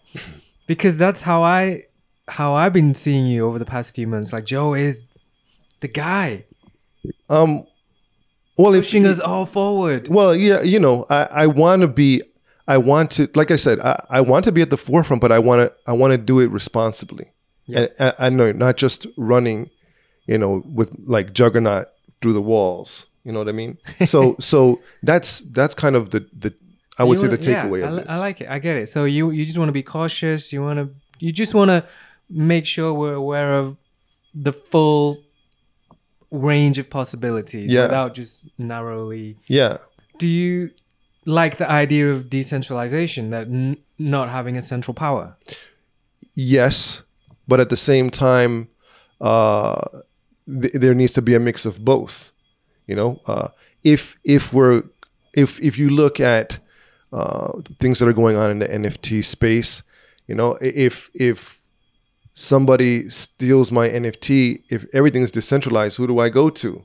because 0.66 0.98
that's 0.98 1.22
how 1.22 1.44
I, 1.44 1.84
how 2.28 2.54
I've 2.54 2.74
been 2.74 2.94
seeing 2.96 3.26
you 3.26 3.46
over 3.48 3.60
the 3.60 3.66
past 3.66 3.94
few 3.96 4.08
months. 4.08 4.32
Like 4.34 4.46
Joe 4.46 4.74
is 4.74 5.06
the 5.82 5.88
guy 5.90 6.46
um 7.30 7.66
well 8.58 8.74
if 8.74 8.86
pushing 8.86 9.06
us 9.06 9.20
all 9.20 9.46
forward. 9.46 10.08
Well, 10.08 10.36
yeah, 10.36 10.62
you 10.62 10.80
know, 10.80 11.06
I, 11.10 11.24
I 11.32 11.48
want 11.48 11.82
to 11.82 11.88
be, 11.88 12.22
I 12.68 12.78
want 12.78 13.12
to, 13.12 13.28
like 13.36 13.52
I 13.52 13.56
said, 13.58 13.80
I, 13.80 14.06
I 14.10 14.22
want 14.22 14.46
to 14.46 14.52
be 14.52 14.62
at 14.62 14.70
the 14.70 14.78
forefront, 14.78 15.22
but 15.22 15.32
I 15.32 15.40
want 15.40 15.62
to, 15.62 15.74
I 15.88 15.94
want 15.94 16.12
to 16.12 16.18
do 16.18 16.40
it 16.40 16.50
responsibly. 16.52 17.32
Yeah. 17.66 17.88
And 17.98 18.14
I, 18.20 18.28
I 18.28 18.30
know 18.30 18.52
not 18.52 18.78
just 18.78 19.08
running, 19.18 19.70
you 20.28 20.38
know, 20.38 20.62
with 20.66 20.92
like 21.06 21.34
juggernaut 21.34 21.88
through 22.22 22.34
the 22.34 22.42
walls. 22.42 23.08
You 23.26 23.32
know 23.32 23.40
what 23.40 23.50
I 23.50 23.54
mean? 23.54 23.78
So, 24.06 24.36
so 24.40 24.82
that's 25.02 25.40
that's 25.42 25.74
kind 25.74 25.96
of 25.96 26.12
the 26.12 26.20
the 26.38 26.54
I 27.00 27.04
would 27.06 27.20
say 27.20 27.28
the 27.28 27.38
wanna- 27.38 27.50
yeah, 27.50 27.66
takeaway 27.66 27.84
I, 27.84 27.90
of 27.90 27.96
this. 27.96 28.06
I 28.10 28.18
like 28.20 28.42
it. 28.42 28.50
I 28.50 28.60
get 28.60 28.76
it. 28.78 28.88
So 28.88 29.06
you 29.06 29.32
you 29.32 29.46
just 29.46 29.58
want 29.58 29.70
to 29.70 29.74
be 29.74 29.84
cautious. 29.84 30.54
You 30.54 30.62
want 30.62 30.78
to 30.80 30.90
you 31.20 31.32
just 31.32 31.54
want 31.56 31.70
to 31.70 31.86
make 32.30 32.66
sure 32.66 32.94
we're 32.94 33.14
aware 33.14 33.54
of 33.54 33.78
the 34.34 34.54
full 34.54 35.24
range 36.32 36.80
of 36.80 36.90
possibilities 36.90 37.72
Yeah. 37.72 37.84
without 37.84 38.14
just 38.16 38.48
narrowly. 38.58 39.38
yeah, 39.48 39.78
Do 40.18 40.28
you 40.28 40.72
like 41.26 41.58
the 41.58 41.70
idea 41.70 42.12
of 42.12 42.30
decentralization 42.30 43.30
that 43.32 43.48
n- 43.48 43.78
not 44.00 44.30
having 44.30 44.58
a 44.58 44.62
central 44.62 44.94
power? 44.94 45.36
yes, 46.34 47.04
but 47.48 47.60
at 47.60 47.70
the 47.70 47.78
same 47.78 48.10
time, 48.10 48.68
uh, 49.22 49.82
th- 50.48 50.74
there 50.74 50.94
needs 50.94 51.14
to 51.14 51.22
be 51.22 51.36
a 51.36 51.40
mix 51.40 51.66
of 51.66 51.84
both. 51.84 52.32
You 52.88 52.96
know, 52.96 53.22
uh, 53.28 53.50
if 53.84 54.18
if 54.24 54.52
we're 54.54 54.84
if 55.34 55.60
if 55.62 55.78
you 55.78 55.90
look 55.90 56.20
at 56.20 56.60
uh, 57.12 57.52
things 57.80 58.00
that 58.00 58.08
are 58.08 58.14
going 58.14 58.38
on 58.38 58.50
in 58.52 58.60
the 58.60 58.68
NFT 58.68 59.24
space, 59.24 59.84
you 60.28 60.36
know, 60.36 60.58
if 60.62 61.10
if 61.14 61.62
somebody 62.34 63.10
steals 63.10 63.72
my 63.72 63.88
NFT, 63.88 64.64
if 64.70 64.86
everything 64.94 65.22
is 65.22 65.32
decentralized, 65.32 65.98
who 65.98 66.08
do 66.08 66.20
I 66.20 66.30
go 66.30 66.50
to 66.50 66.84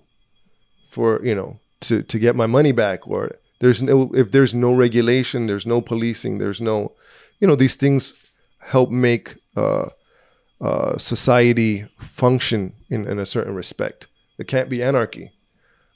for 0.90 1.24
you 1.24 1.34
know 1.34 1.58
to 1.80 2.02
to 2.02 2.18
get 2.18 2.36
my 2.36 2.46
money 2.46 2.72
back? 2.72 3.06
Or 3.08 3.32
there's 3.60 3.82
no 3.82 4.10
if 4.14 4.30
there's 4.30 4.54
no 4.54 4.74
regulation, 4.74 5.46
there's 5.46 5.66
no 5.66 5.80
policing, 5.80 6.38
there's 6.38 6.60
no, 6.60 6.92
you 7.40 7.48
know, 7.48 7.56
these 7.56 7.76
things 7.76 8.14
help 8.58 8.90
make 8.90 9.36
uh, 9.56 9.88
uh, 10.60 10.96
society 10.98 11.86
function 11.98 12.74
in, 12.90 13.06
in 13.06 13.18
a 13.18 13.26
certain 13.26 13.54
respect. 13.54 14.06
It 14.38 14.46
can't 14.46 14.68
be 14.68 14.82
anarchy. 14.82 15.32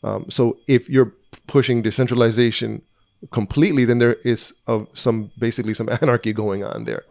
Um, 0.02 0.30
so 0.30 0.58
if 0.66 0.88
you're 0.88 1.12
pushing 1.46 1.82
decentralization 1.82 2.82
completely, 3.30 3.84
then 3.84 3.98
there 3.98 4.14
is 4.24 4.52
of 4.66 4.88
some 4.94 5.30
basically 5.38 5.74
some 5.74 5.88
anarchy 6.00 6.32
going 6.32 6.64
on 6.64 6.84
there, 6.84 7.04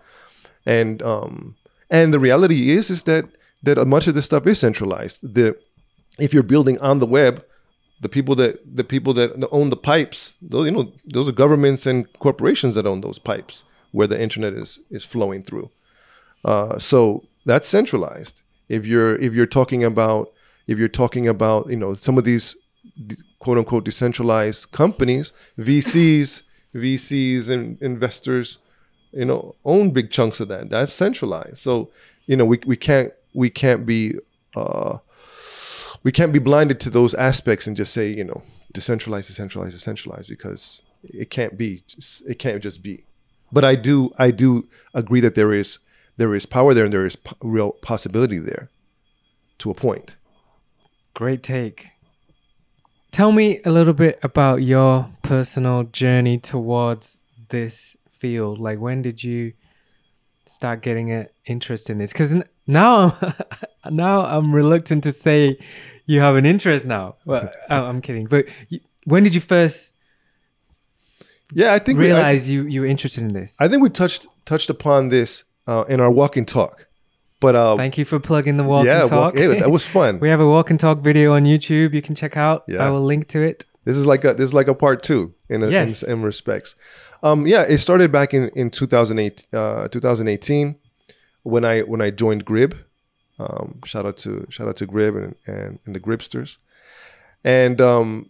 and 0.66 1.02
um, 1.02 1.56
and 1.92 2.14
the 2.14 2.20
reality 2.20 2.72
is 2.72 2.90
is 2.90 3.04
that 3.04 3.26
that 3.64 3.86
much 3.86 4.08
of 4.08 4.16
this 4.16 4.26
stuff 4.26 4.48
is 4.48 4.60
centralized. 4.60 5.22
The 5.22 5.56
if 6.20 6.34
you're 6.34 6.44
building 6.44 6.80
on 6.80 7.00
the 7.00 7.06
web, 7.06 7.46
the 8.00 8.10
people 8.10 8.34
that 8.36 8.60
the 8.76 8.84
people 8.84 9.14
that 9.14 9.48
own 9.52 9.70
the 9.70 9.78
pipes, 9.78 10.34
those 10.42 10.66
you 10.66 10.72
know 10.72 10.92
those 11.06 11.30
are 11.30 11.34
governments 11.34 11.86
and 11.86 12.12
corporations 12.20 12.76
that 12.76 12.88
own 12.88 13.02
those 13.02 13.20
pipes 13.20 13.66
where 13.92 14.08
the 14.08 14.20
internet 14.20 14.54
is 14.54 14.80
is 14.90 15.04
flowing 15.04 15.44
through. 15.44 15.70
Uh, 16.46 16.80
so 16.80 17.24
that's 17.46 17.68
centralized. 17.68 18.42
If 18.70 18.88
you're 18.88 19.16
if 19.16 19.34
you're 19.34 19.46
talking 19.46 19.84
about 19.84 20.32
if 20.68 20.80
you're 20.80 20.88
talking 20.88 21.28
about 21.28 21.70
you 21.70 21.76
know 21.76 21.94
some 21.94 22.18
of 22.18 22.24
these 22.24 22.56
quote 23.40 23.58
unquote 23.58 23.84
decentralized 23.84 24.72
companies, 24.72 25.34
VCs, 25.60 26.44
VCs 26.74 27.50
and 27.50 27.82
investors, 27.82 28.60
you 29.12 29.26
know, 29.26 29.56
own 29.66 29.92
big 29.92 30.12
chunks 30.12 30.40
of 30.40 30.48
that. 30.50 30.70
That's 30.70 30.94
centralized. 30.94 31.58
So 31.58 31.92
you 32.26 32.36
know 32.36 32.46
we 32.46 32.60
we 32.66 32.76
can't 32.76 33.12
we 33.34 33.50
can't 33.50 33.86
be 33.86 34.16
uh, 34.56 34.98
we 36.04 36.12
can't 36.12 36.34
be 36.34 36.40
blinded 36.40 36.80
to 36.82 36.90
those 36.90 37.14
aspects 37.14 37.68
and 37.68 37.76
just 37.76 37.94
say 37.94 38.10
you 38.10 38.24
know 38.24 38.44
decentralized, 38.74 39.28
decentralized, 39.28 39.74
decentralized 39.74 40.30
because 40.30 40.82
it 41.04 41.30
can't 41.30 41.58
be. 41.58 41.84
It 42.28 42.40
can't 42.40 42.62
just 42.62 42.82
be. 42.82 43.06
But 43.52 43.64
I 43.64 43.76
do 43.76 44.14
I 44.18 44.32
do 44.32 44.68
agree 44.94 45.20
that 45.22 45.36
there 45.36 45.54
is 45.54 45.80
there 46.18 46.34
is 46.34 46.46
power 46.46 46.74
there 46.74 46.86
and 46.86 46.94
there 46.94 47.06
is 47.06 47.18
real 47.42 47.72
possibility 47.72 48.38
there 48.38 48.70
to 49.60 49.72
a 49.72 49.74
point. 49.74 50.16
Great 51.14 51.44
take. 51.44 51.90
Tell 53.12 53.34
me 53.34 53.60
a 53.66 53.72
little 53.72 53.94
bit 53.94 54.20
about 54.24 54.62
your 54.62 55.10
personal 55.22 55.84
journey 55.84 56.38
towards 56.38 57.20
this 57.50 57.98
field. 58.22 58.60
Like, 58.60 58.80
when 58.80 59.02
did 59.02 59.24
you 59.24 59.54
start 60.46 60.82
getting 60.82 61.12
an 61.12 61.28
interest 61.46 61.90
in 61.90 61.98
this? 61.98 62.14
Because 62.14 62.36
now 62.68 63.18
I'm 63.84 63.96
now 63.96 64.22
I'm 64.26 64.54
reluctant 64.54 65.04
to 65.04 65.12
say 65.12 65.58
you 66.06 66.22
have 66.22 66.36
an 66.36 66.46
interest 66.46 66.86
now. 66.86 67.16
Well, 67.26 67.50
oh, 67.70 67.84
I'm 67.84 68.02
kidding. 68.02 68.28
But 68.28 68.46
when 69.06 69.24
did 69.24 69.36
you 69.36 69.42
first 69.42 69.96
Yeah, 71.54 71.74
I 71.74 71.80
think 71.80 72.00
we, 72.00 72.06
I, 72.06 72.16
realize 72.16 72.50
you 72.50 72.66
you 72.68 72.82
were 72.82 72.88
interested 72.88 73.24
in 73.24 73.34
this? 73.34 73.58
I 73.60 73.68
think 73.68 73.82
we 73.82 73.90
touched 73.90 74.28
touched 74.46 74.70
upon 74.70 75.10
this 75.10 75.44
uh, 75.68 75.84
in 75.90 76.00
our 76.00 76.12
walk 76.12 76.38
and 76.38 76.48
talk. 76.48 76.88
But 77.40 77.56
uh, 77.56 77.76
Thank 77.76 77.98
you 77.98 78.06
for 78.06 78.20
plugging 78.20 78.58
the 78.58 78.64
walk 78.64 78.86
yeah, 78.86 79.02
and 79.02 79.10
talk. 79.10 79.34
walk, 79.34 79.36
yeah, 79.36 79.60
that 79.60 79.72
was 79.72 79.84
fun. 79.84 80.20
we 80.26 80.30
have 80.30 80.40
a 80.40 80.46
walk 80.46 80.70
and 80.70 80.80
talk 80.80 81.00
video 81.00 81.34
on 81.34 81.44
YouTube. 81.44 81.92
You 81.96 82.02
can 82.04 82.14
check 82.14 82.38
out. 82.38 82.64
Yeah. 82.68 82.86
I 82.86 82.92
will 82.92 83.04
link 83.04 83.28
to 83.30 83.42
it. 83.42 83.66
This 83.84 83.98
is 83.98 84.06
like 84.06 84.24
a 84.24 84.36
this 84.36 84.46
is 84.46 84.54
like 84.54 84.68
a 84.68 84.76
part 84.76 85.02
two 85.02 85.34
in 85.52 85.64
a, 85.64 85.70
Yes. 85.70 86.04
in, 86.04 86.14
in 86.14 86.24
respects. 86.24 86.76
Um, 87.24 87.46
yeah, 87.46 87.64
it 87.68 87.78
started 87.80 88.12
back 88.12 88.34
in 88.34 88.50
in 88.56 88.70
2008 88.72 89.48
uh, 89.54 89.88
2018 89.88 90.76
when 91.44 91.64
I 91.66 91.82
when 91.82 92.02
I 92.02 92.10
joined 92.12 92.46
Grib. 92.46 92.74
Um, 93.40 93.80
shout 93.86 94.06
out 94.06 94.18
to 94.18 94.46
shout 94.50 94.68
out 94.68 94.78
to 94.78 94.88
Grib 94.88 95.16
and 95.18 95.36
and, 95.46 95.80
and 95.86 95.96
the 95.96 96.00
Gribsters, 96.00 96.58
and 97.44 97.80
um, 97.82 98.30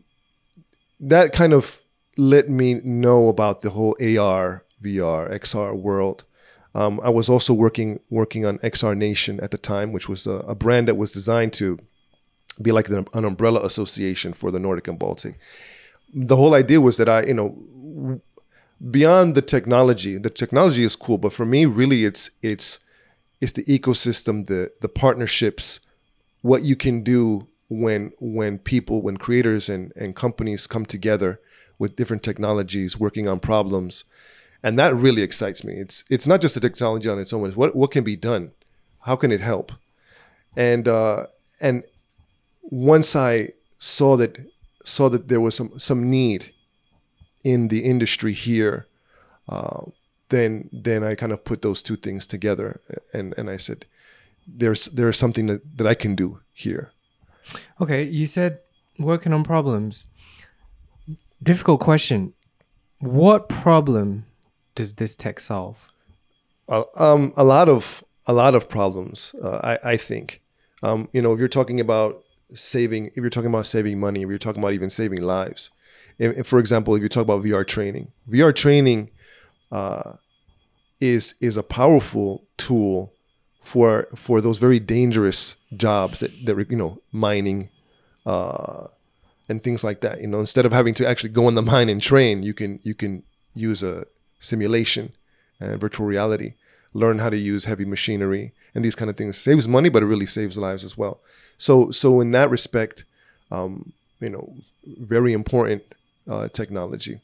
that 0.99 1.33
kind 1.33 1.53
of 1.53 1.79
let 2.17 2.49
me 2.49 2.75
know 2.83 3.29
about 3.29 3.61
the 3.61 3.69
whole 3.69 3.95
AR, 4.01 4.63
VR, 4.83 5.31
XR 5.31 5.75
world. 5.77 6.23
Um, 6.73 6.99
I 7.03 7.09
was 7.09 7.29
also 7.29 7.53
working 7.53 7.99
working 8.09 8.45
on 8.45 8.57
XR 8.59 8.95
Nation 8.95 9.39
at 9.41 9.51
the 9.51 9.57
time, 9.57 9.91
which 9.91 10.07
was 10.07 10.25
a, 10.27 10.43
a 10.47 10.55
brand 10.55 10.87
that 10.87 10.95
was 10.95 11.11
designed 11.11 11.53
to 11.53 11.77
be 12.61 12.71
like 12.71 12.89
an, 12.89 13.05
an 13.13 13.25
umbrella 13.25 13.65
association 13.65 14.33
for 14.33 14.51
the 14.51 14.59
Nordic 14.59 14.87
and 14.87 14.99
Baltic. 14.99 15.37
The 16.13 16.35
whole 16.35 16.53
idea 16.53 16.81
was 16.81 16.97
that 16.97 17.09
I, 17.09 17.23
you 17.23 17.33
know, 17.33 18.21
beyond 18.89 19.35
the 19.35 19.41
technology, 19.41 20.17
the 20.17 20.29
technology 20.29 20.83
is 20.83 20.95
cool, 20.95 21.17
but 21.17 21.33
for 21.33 21.45
me, 21.45 21.65
really, 21.65 22.05
it's 22.05 22.29
it's 22.41 22.79
it's 23.39 23.53
the 23.53 23.63
ecosystem, 23.63 24.47
the 24.47 24.71
the 24.81 24.89
partnerships, 24.89 25.79
what 26.41 26.63
you 26.63 26.75
can 26.75 27.03
do 27.03 27.47
when 27.69 28.11
when 28.19 28.57
people, 28.57 29.01
when 29.01 29.17
creators 29.17 29.69
and 29.69 29.93
and 29.95 30.15
companies 30.15 30.67
come 30.67 30.85
together 30.85 31.39
with 31.79 31.95
different 31.95 32.23
technologies, 32.23 32.99
working 32.99 33.27
on 33.27 33.39
problems, 33.39 34.03
and 34.63 34.77
that 34.77 34.93
really 34.95 35.21
excites 35.21 35.63
me. 35.63 35.73
It's 35.73 36.03
it's 36.09 36.27
not 36.27 36.41
just 36.41 36.55
the 36.55 36.61
technology 36.61 37.09
on 37.09 37.19
its 37.19 37.33
own; 37.33 37.45
it's 37.45 37.55
what 37.55 37.75
what 37.75 37.91
can 37.91 38.03
be 38.03 38.15
done, 38.15 38.51
how 39.01 39.15
can 39.15 39.31
it 39.31 39.41
help, 39.41 39.71
and 40.55 40.87
uh, 40.87 41.27
and 41.61 41.83
once 42.61 43.15
I 43.15 43.49
saw 43.79 44.17
that 44.17 44.37
saw 44.83 45.09
that 45.09 45.27
there 45.27 45.41
was 45.41 45.55
some 45.55 45.77
some 45.77 46.09
need 46.09 46.53
in 47.43 47.67
the 47.69 47.83
industry 47.83 48.33
here, 48.33 48.87
uh, 49.49 49.85
then 50.29 50.69
then 50.71 51.03
I 51.03 51.15
kind 51.15 51.31
of 51.31 51.43
put 51.43 51.61
those 51.61 51.81
two 51.81 51.95
things 51.95 52.25
together, 52.25 52.81
and 53.13 53.33
and 53.37 53.49
I 53.49 53.57
said, 53.57 53.85
there's 54.47 54.85
there's 54.85 55.17
something 55.17 55.47
that, 55.47 55.77
that 55.77 55.87
I 55.87 55.93
can 55.93 56.15
do 56.15 56.39
here. 56.53 56.91
Okay, 57.79 58.03
you 58.03 58.25
said 58.25 58.59
working 58.99 59.33
on 59.33 59.43
problems. 59.43 60.07
Difficult 61.43 61.79
question. 61.79 62.33
What 62.99 63.49
problem 63.49 64.25
does 64.75 64.93
this 64.93 65.15
tech 65.15 65.39
solve? 65.39 65.87
Uh, 66.69 66.83
um, 66.99 67.33
a 67.35 67.43
lot 67.43 67.67
of 67.67 68.03
a 68.27 68.33
lot 68.33 68.55
of 68.55 68.69
problems. 68.69 69.35
Uh, 69.41 69.59
I 69.63 69.93
I 69.93 69.97
think. 69.97 70.41
Um, 70.83 71.09
you 71.13 71.21
know, 71.21 71.33
if 71.33 71.39
you're 71.39 71.47
talking 71.47 71.79
about 71.79 72.23
saving, 72.53 73.07
if 73.07 73.17
you're 73.17 73.29
talking 73.29 73.49
about 73.49 73.65
saving 73.65 73.99
money, 73.99 74.21
if 74.21 74.29
you're 74.29 74.37
talking 74.37 74.61
about 74.61 74.73
even 74.73 74.89
saving 74.89 75.21
lives, 75.21 75.69
if, 76.17 76.37
if, 76.37 76.47
for 76.47 76.59
example, 76.59 76.95
if 76.95 77.01
you 77.01 77.09
talk 77.09 77.23
about 77.23 77.43
VR 77.43 77.65
training, 77.65 78.11
VR 78.29 78.53
training 78.53 79.09
uh, 79.71 80.13
is 80.99 81.35
is 81.41 81.57
a 81.57 81.63
powerful 81.63 82.45
tool 82.57 83.13
for 83.61 84.07
for 84.15 84.41
those 84.41 84.57
very 84.57 84.79
dangerous 84.79 85.55
jobs 85.75 86.19
that 86.19 86.31
that 86.45 86.69
you 86.69 86.77
know 86.77 87.01
mining 87.11 87.69
uh, 88.25 88.87
and 89.49 89.63
things 89.63 89.83
like 89.83 90.01
that. 90.01 90.21
You 90.21 90.27
know, 90.27 90.39
instead 90.39 90.65
of 90.65 90.73
having 90.73 90.93
to 90.95 91.07
actually 91.07 91.29
go 91.29 91.47
in 91.47 91.55
the 91.55 91.61
mine 91.61 91.89
and 91.89 92.01
train, 92.01 92.43
you 92.43 92.53
can 92.53 92.79
you 92.83 92.93
can 92.93 93.23
use 93.53 93.83
a 93.83 94.05
simulation 94.39 95.13
and 95.59 95.79
virtual 95.79 96.05
reality, 96.05 96.53
learn 96.93 97.19
how 97.19 97.29
to 97.29 97.37
use 97.37 97.65
heavy 97.65 97.85
machinery 97.85 98.53
and 98.75 98.83
these 98.83 98.95
kind 98.95 99.09
of 99.09 99.17
things. 99.17 99.37
Saves 99.37 99.67
money, 99.67 99.89
but 99.89 100.03
it 100.03 100.07
really 100.07 100.25
saves 100.25 100.57
lives 100.57 100.83
as 100.83 100.97
well. 100.97 101.19
So 101.57 101.91
so 101.91 102.21
in 102.21 102.31
that 102.31 102.49
respect, 102.49 103.05
um, 103.51 103.93
you 104.19 104.29
know, 104.29 104.53
very 104.85 105.33
important 105.33 105.83
uh, 106.27 106.47
technology. 106.49 107.19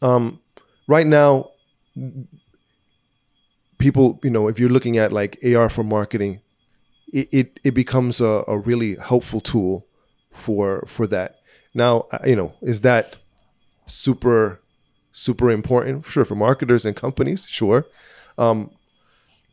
Um, 0.00 0.40
right 0.86 1.06
now, 1.06 1.50
people, 3.78 4.20
you 4.22 4.30
know, 4.30 4.48
if 4.48 4.58
you're 4.58 4.68
looking 4.68 4.98
at 4.98 5.12
like 5.12 5.38
AR 5.44 5.68
for 5.68 5.84
marketing, 5.84 6.40
it, 7.12 7.28
it, 7.32 7.60
it 7.64 7.70
becomes 7.72 8.20
a, 8.20 8.44
a 8.48 8.58
really 8.58 8.96
helpful 8.96 9.40
tool 9.40 9.86
for 10.30 10.84
for 10.86 11.06
that. 11.08 11.40
Now, 11.74 12.06
you 12.24 12.36
know, 12.36 12.54
is 12.62 12.80
that 12.82 13.16
super 13.86 14.60
super 15.12 15.50
important? 15.50 16.06
Sure, 16.06 16.24
for 16.24 16.34
marketers 16.34 16.84
and 16.84 16.96
companies, 16.96 17.46
sure. 17.48 17.86
Um, 18.38 18.70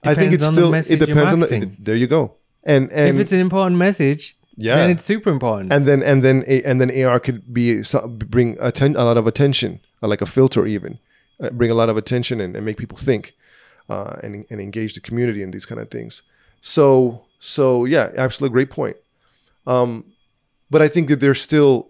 I 0.06 0.16
think 0.16 0.34
it's 0.34 0.46
still 0.46 0.74
it 0.74 1.00
depends 1.00 1.34
on 1.34 1.40
the. 1.40 1.72
There 1.80 1.96
you 1.96 2.08
go. 2.08 2.36
And 2.64 2.92
and 2.92 3.16
if 3.16 3.22
it's 3.22 3.32
an 3.32 3.40
important 3.40 3.78
message, 3.78 4.38
yeah, 4.56 4.76
then 4.76 4.92
it's 4.92 5.04
super 5.04 5.30
important. 5.30 5.72
And 5.72 5.86
then 5.86 6.04
and 6.04 6.24
then 6.24 6.44
and 6.66 6.82
then 6.82 7.06
AR 7.06 7.20
could 7.20 7.54
be 7.54 7.82
bring 8.26 8.58
atten- 8.60 8.96
a 8.96 9.04
lot 9.04 9.18
of 9.18 9.28
attention, 9.28 9.80
like 10.02 10.22
a 10.22 10.26
filter 10.26 10.66
even, 10.66 11.00
uh, 11.42 11.50
bring 11.52 11.72
a 11.72 11.74
lot 11.74 11.90
of 11.90 11.98
attention 11.98 12.40
and, 12.42 12.56
and 12.56 12.66
make 12.66 12.78
people 12.78 12.98
think, 12.98 13.34
uh, 13.90 14.18
and 14.24 14.46
and 14.50 14.60
engage 14.62 14.94
the 14.94 15.02
community 15.02 15.42
in 15.42 15.52
these 15.52 15.66
kind 15.66 15.80
of 15.82 15.90
things. 15.90 16.22
So 16.62 17.26
so 17.40 17.86
yeah, 17.86 18.10
absolutely 18.18 18.54
great 18.54 18.70
point. 18.70 18.98
Um, 19.66 20.06
but 20.70 20.82
I 20.82 20.88
think 20.88 21.10
that 21.10 21.20
there's 21.20 21.42
still, 21.42 21.90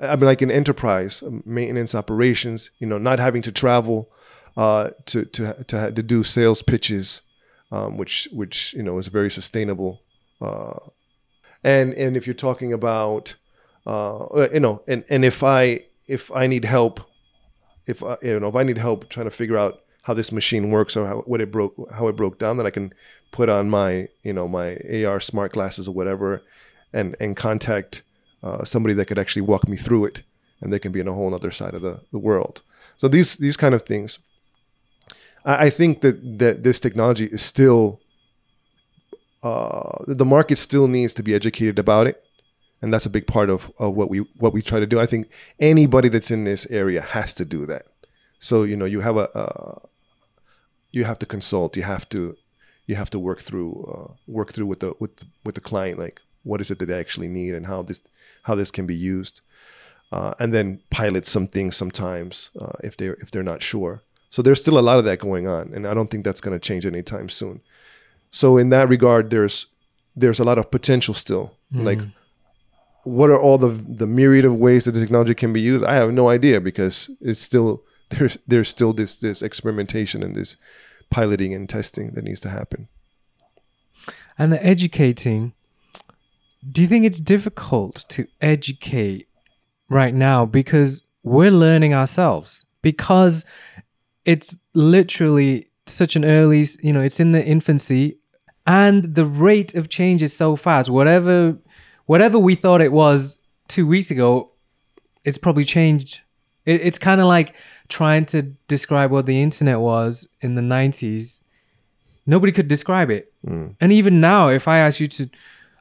I 0.00 0.16
mean, 0.16 0.26
like 0.26 0.42
in 0.42 0.50
enterprise 0.50 1.22
um, 1.22 1.42
maintenance 1.44 1.94
operations, 1.94 2.70
you 2.78 2.86
know, 2.86 2.98
not 2.98 3.18
having 3.18 3.42
to 3.42 3.52
travel 3.52 4.10
uh, 4.56 4.90
to 5.06 5.24
to 5.26 5.64
to 5.64 5.92
to 5.92 6.02
do 6.02 6.22
sales 6.22 6.62
pitches, 6.62 7.22
um, 7.70 7.96
which 7.96 8.28
which 8.32 8.74
you 8.74 8.82
know 8.82 8.98
is 8.98 9.08
very 9.08 9.30
sustainable. 9.30 10.02
Uh, 10.40 10.78
and 11.64 11.94
and 11.94 12.16
if 12.16 12.26
you're 12.26 12.34
talking 12.34 12.72
about, 12.72 13.34
uh, 13.86 14.48
you 14.52 14.60
know, 14.60 14.82
and 14.86 15.04
and 15.10 15.24
if 15.24 15.42
I 15.42 15.80
if 16.06 16.30
I 16.34 16.46
need 16.46 16.64
help, 16.64 17.00
if 17.86 18.02
I, 18.02 18.16
you 18.22 18.40
know 18.40 18.48
if 18.48 18.56
I 18.56 18.62
need 18.62 18.78
help 18.78 19.08
trying 19.08 19.26
to 19.26 19.30
figure 19.30 19.56
out 19.56 19.82
how 20.02 20.14
this 20.14 20.30
machine 20.30 20.70
works 20.70 20.96
or 20.96 21.06
how 21.06 21.16
what 21.22 21.40
it 21.40 21.50
broke 21.50 21.74
how 21.92 22.08
it 22.08 22.16
broke 22.16 22.38
down, 22.38 22.56
then 22.56 22.66
I 22.66 22.70
can 22.70 22.92
put 23.32 23.48
on 23.48 23.68
my 23.68 24.08
you 24.22 24.32
know 24.32 24.48
my 24.48 24.76
AR 25.04 25.20
smart 25.20 25.52
glasses 25.52 25.88
or 25.88 25.94
whatever, 25.94 26.42
and 26.92 27.16
and 27.20 27.36
contact 27.36 28.02
uh, 28.42 28.64
somebody 28.64 28.94
that 28.94 29.06
could 29.06 29.18
actually 29.18 29.42
walk 29.42 29.68
me 29.68 29.76
through 29.76 30.06
it, 30.06 30.22
and 30.60 30.72
they 30.72 30.78
can 30.78 30.92
be 30.92 31.00
in 31.00 31.08
a 31.08 31.12
whole 31.12 31.34
other 31.34 31.50
side 31.50 31.74
of 31.74 31.82
the, 31.82 32.00
the 32.12 32.18
world. 32.18 32.62
So 32.96 33.08
these 33.08 33.36
these 33.36 33.56
kind 33.56 33.74
of 33.74 33.82
things, 33.82 34.18
I, 35.46 35.70
think 35.70 36.00
that 36.00 36.38
that 36.38 36.62
this 36.62 36.80
technology 36.80 37.26
is 37.26 37.42
still 37.42 38.00
uh, 39.42 40.04
the 40.06 40.24
market 40.24 40.58
still 40.58 40.88
needs 40.88 41.14
to 41.14 41.22
be 41.22 41.34
educated 41.34 41.78
about 41.78 42.06
it, 42.06 42.24
and 42.82 42.92
that's 42.92 43.06
a 43.06 43.10
big 43.10 43.26
part 43.26 43.48
of, 43.48 43.70
of 43.78 43.94
what 43.94 44.10
we 44.10 44.18
what 44.38 44.52
we 44.52 44.60
try 44.60 44.80
to 44.80 44.86
do. 44.86 44.98
I 44.98 45.06
think 45.06 45.30
anybody 45.60 46.08
that's 46.08 46.30
in 46.30 46.44
this 46.44 46.66
area 46.66 47.00
has 47.00 47.32
to 47.34 47.44
do 47.44 47.64
that. 47.66 47.86
So 48.40 48.64
you 48.64 48.76
know 48.76 48.86
you 48.86 49.00
have 49.00 49.16
a 49.16 49.28
uh, 49.38 49.78
you 50.90 51.04
have 51.04 51.18
to 51.20 51.26
consult, 51.26 51.76
you 51.76 51.84
have 51.84 52.08
to 52.10 52.36
you 52.86 52.94
have 52.94 53.10
to 53.10 53.18
work 53.18 53.40
through 53.40 53.84
uh, 53.84 54.12
work 54.26 54.52
through 54.52 54.66
with 54.66 54.80
the 54.80 54.94
with 54.98 55.22
with 55.44 55.54
the 55.54 55.60
client 55.60 55.98
like 55.98 56.20
what 56.42 56.60
is 56.60 56.70
it 56.70 56.78
that 56.78 56.86
they 56.86 56.98
actually 56.98 57.28
need 57.28 57.54
and 57.54 57.66
how 57.66 57.82
this 57.82 58.00
how 58.44 58.54
this 58.54 58.70
can 58.70 58.86
be 58.86 58.94
used 58.94 59.40
uh, 60.12 60.34
and 60.38 60.54
then 60.54 60.80
pilot 60.90 61.26
some 61.26 61.46
things 61.46 61.76
sometimes 61.76 62.50
uh, 62.60 62.76
if 62.84 62.96
they're 62.96 63.14
if 63.14 63.30
they're 63.30 63.42
not 63.42 63.62
sure 63.62 64.02
so 64.30 64.42
there's 64.42 64.60
still 64.60 64.78
a 64.78 64.80
lot 64.80 64.98
of 64.98 65.04
that 65.04 65.18
going 65.18 65.46
on 65.48 65.72
and 65.74 65.86
i 65.86 65.94
don't 65.94 66.10
think 66.10 66.24
that's 66.24 66.40
going 66.40 66.58
to 66.58 66.68
change 66.68 66.84
anytime 66.86 67.28
soon. 67.28 67.60
So 68.30 68.58
in 68.58 68.68
that 68.70 68.88
regard 68.88 69.30
there's 69.30 69.66
there's 70.14 70.40
a 70.40 70.44
lot 70.44 70.58
of 70.58 70.70
potential 70.70 71.14
still. 71.14 71.56
Mm. 71.72 71.84
like 71.84 72.00
what 73.04 73.30
are 73.30 73.40
all 73.40 73.58
the 73.58 73.68
the 73.68 74.06
myriad 74.06 74.44
of 74.44 74.56
ways 74.56 74.84
that 74.84 74.92
the 74.92 75.00
technology 75.00 75.34
can 75.34 75.52
be 75.52 75.60
used? 75.60 75.84
I 75.84 75.94
have 75.94 76.12
no 76.12 76.28
idea 76.28 76.60
because 76.60 77.10
it's 77.20 77.40
still 77.40 77.82
there's 78.10 78.38
there's 78.46 78.68
still 78.68 78.92
this 78.92 79.16
this 79.16 79.42
experimentation 79.42 80.22
and 80.22 80.34
this 80.34 80.56
piloting 81.10 81.54
and 81.54 81.68
testing 81.68 82.12
that 82.12 82.24
needs 82.24 82.40
to 82.40 82.48
happen. 82.48 82.88
And 84.38 84.52
the 84.52 84.64
educating 84.64 85.54
do 86.70 86.82
you 86.82 86.88
think 86.88 87.04
it's 87.04 87.20
difficult 87.20 88.04
to 88.08 88.26
educate 88.40 89.28
right 89.88 90.14
now? 90.14 90.44
Because 90.44 91.02
we're 91.22 91.50
learning 91.50 91.94
ourselves. 91.94 92.64
Because 92.82 93.44
it's 94.26 94.54
literally 94.74 95.66
such 95.86 96.16
an 96.16 96.24
early 96.24 96.66
you 96.82 96.92
know 96.92 97.00
it's 97.00 97.20
in 97.20 97.32
the 97.32 97.42
infancy 97.42 98.18
and 98.66 99.14
the 99.14 99.24
rate 99.24 99.74
of 99.74 99.88
change 99.88 100.22
is 100.22 100.34
so 100.34 100.56
fast 100.56 100.90
whatever 100.90 101.56
whatever 102.04 102.38
we 102.38 102.54
thought 102.54 102.82
it 102.82 102.92
was 102.92 103.38
two 103.68 103.86
weeks 103.86 104.10
ago 104.10 104.50
it's 105.24 105.38
probably 105.38 105.64
changed 105.64 106.20
it, 106.66 106.80
it's 106.82 106.98
kind 106.98 107.20
of 107.20 107.26
like 107.26 107.54
trying 107.88 108.26
to 108.26 108.42
describe 108.68 109.10
what 109.10 109.24
the 109.26 109.40
internet 109.40 109.80
was 109.80 110.28
in 110.42 110.56
the 110.56 110.62
90s 110.62 111.44
nobody 112.26 112.52
could 112.52 112.68
describe 112.68 113.10
it 113.10 113.32
mm. 113.46 113.74
and 113.80 113.92
even 113.92 114.20
now 114.20 114.48
if 114.48 114.68
i 114.68 114.78
ask 114.78 115.00
you 115.00 115.08
to 115.08 115.30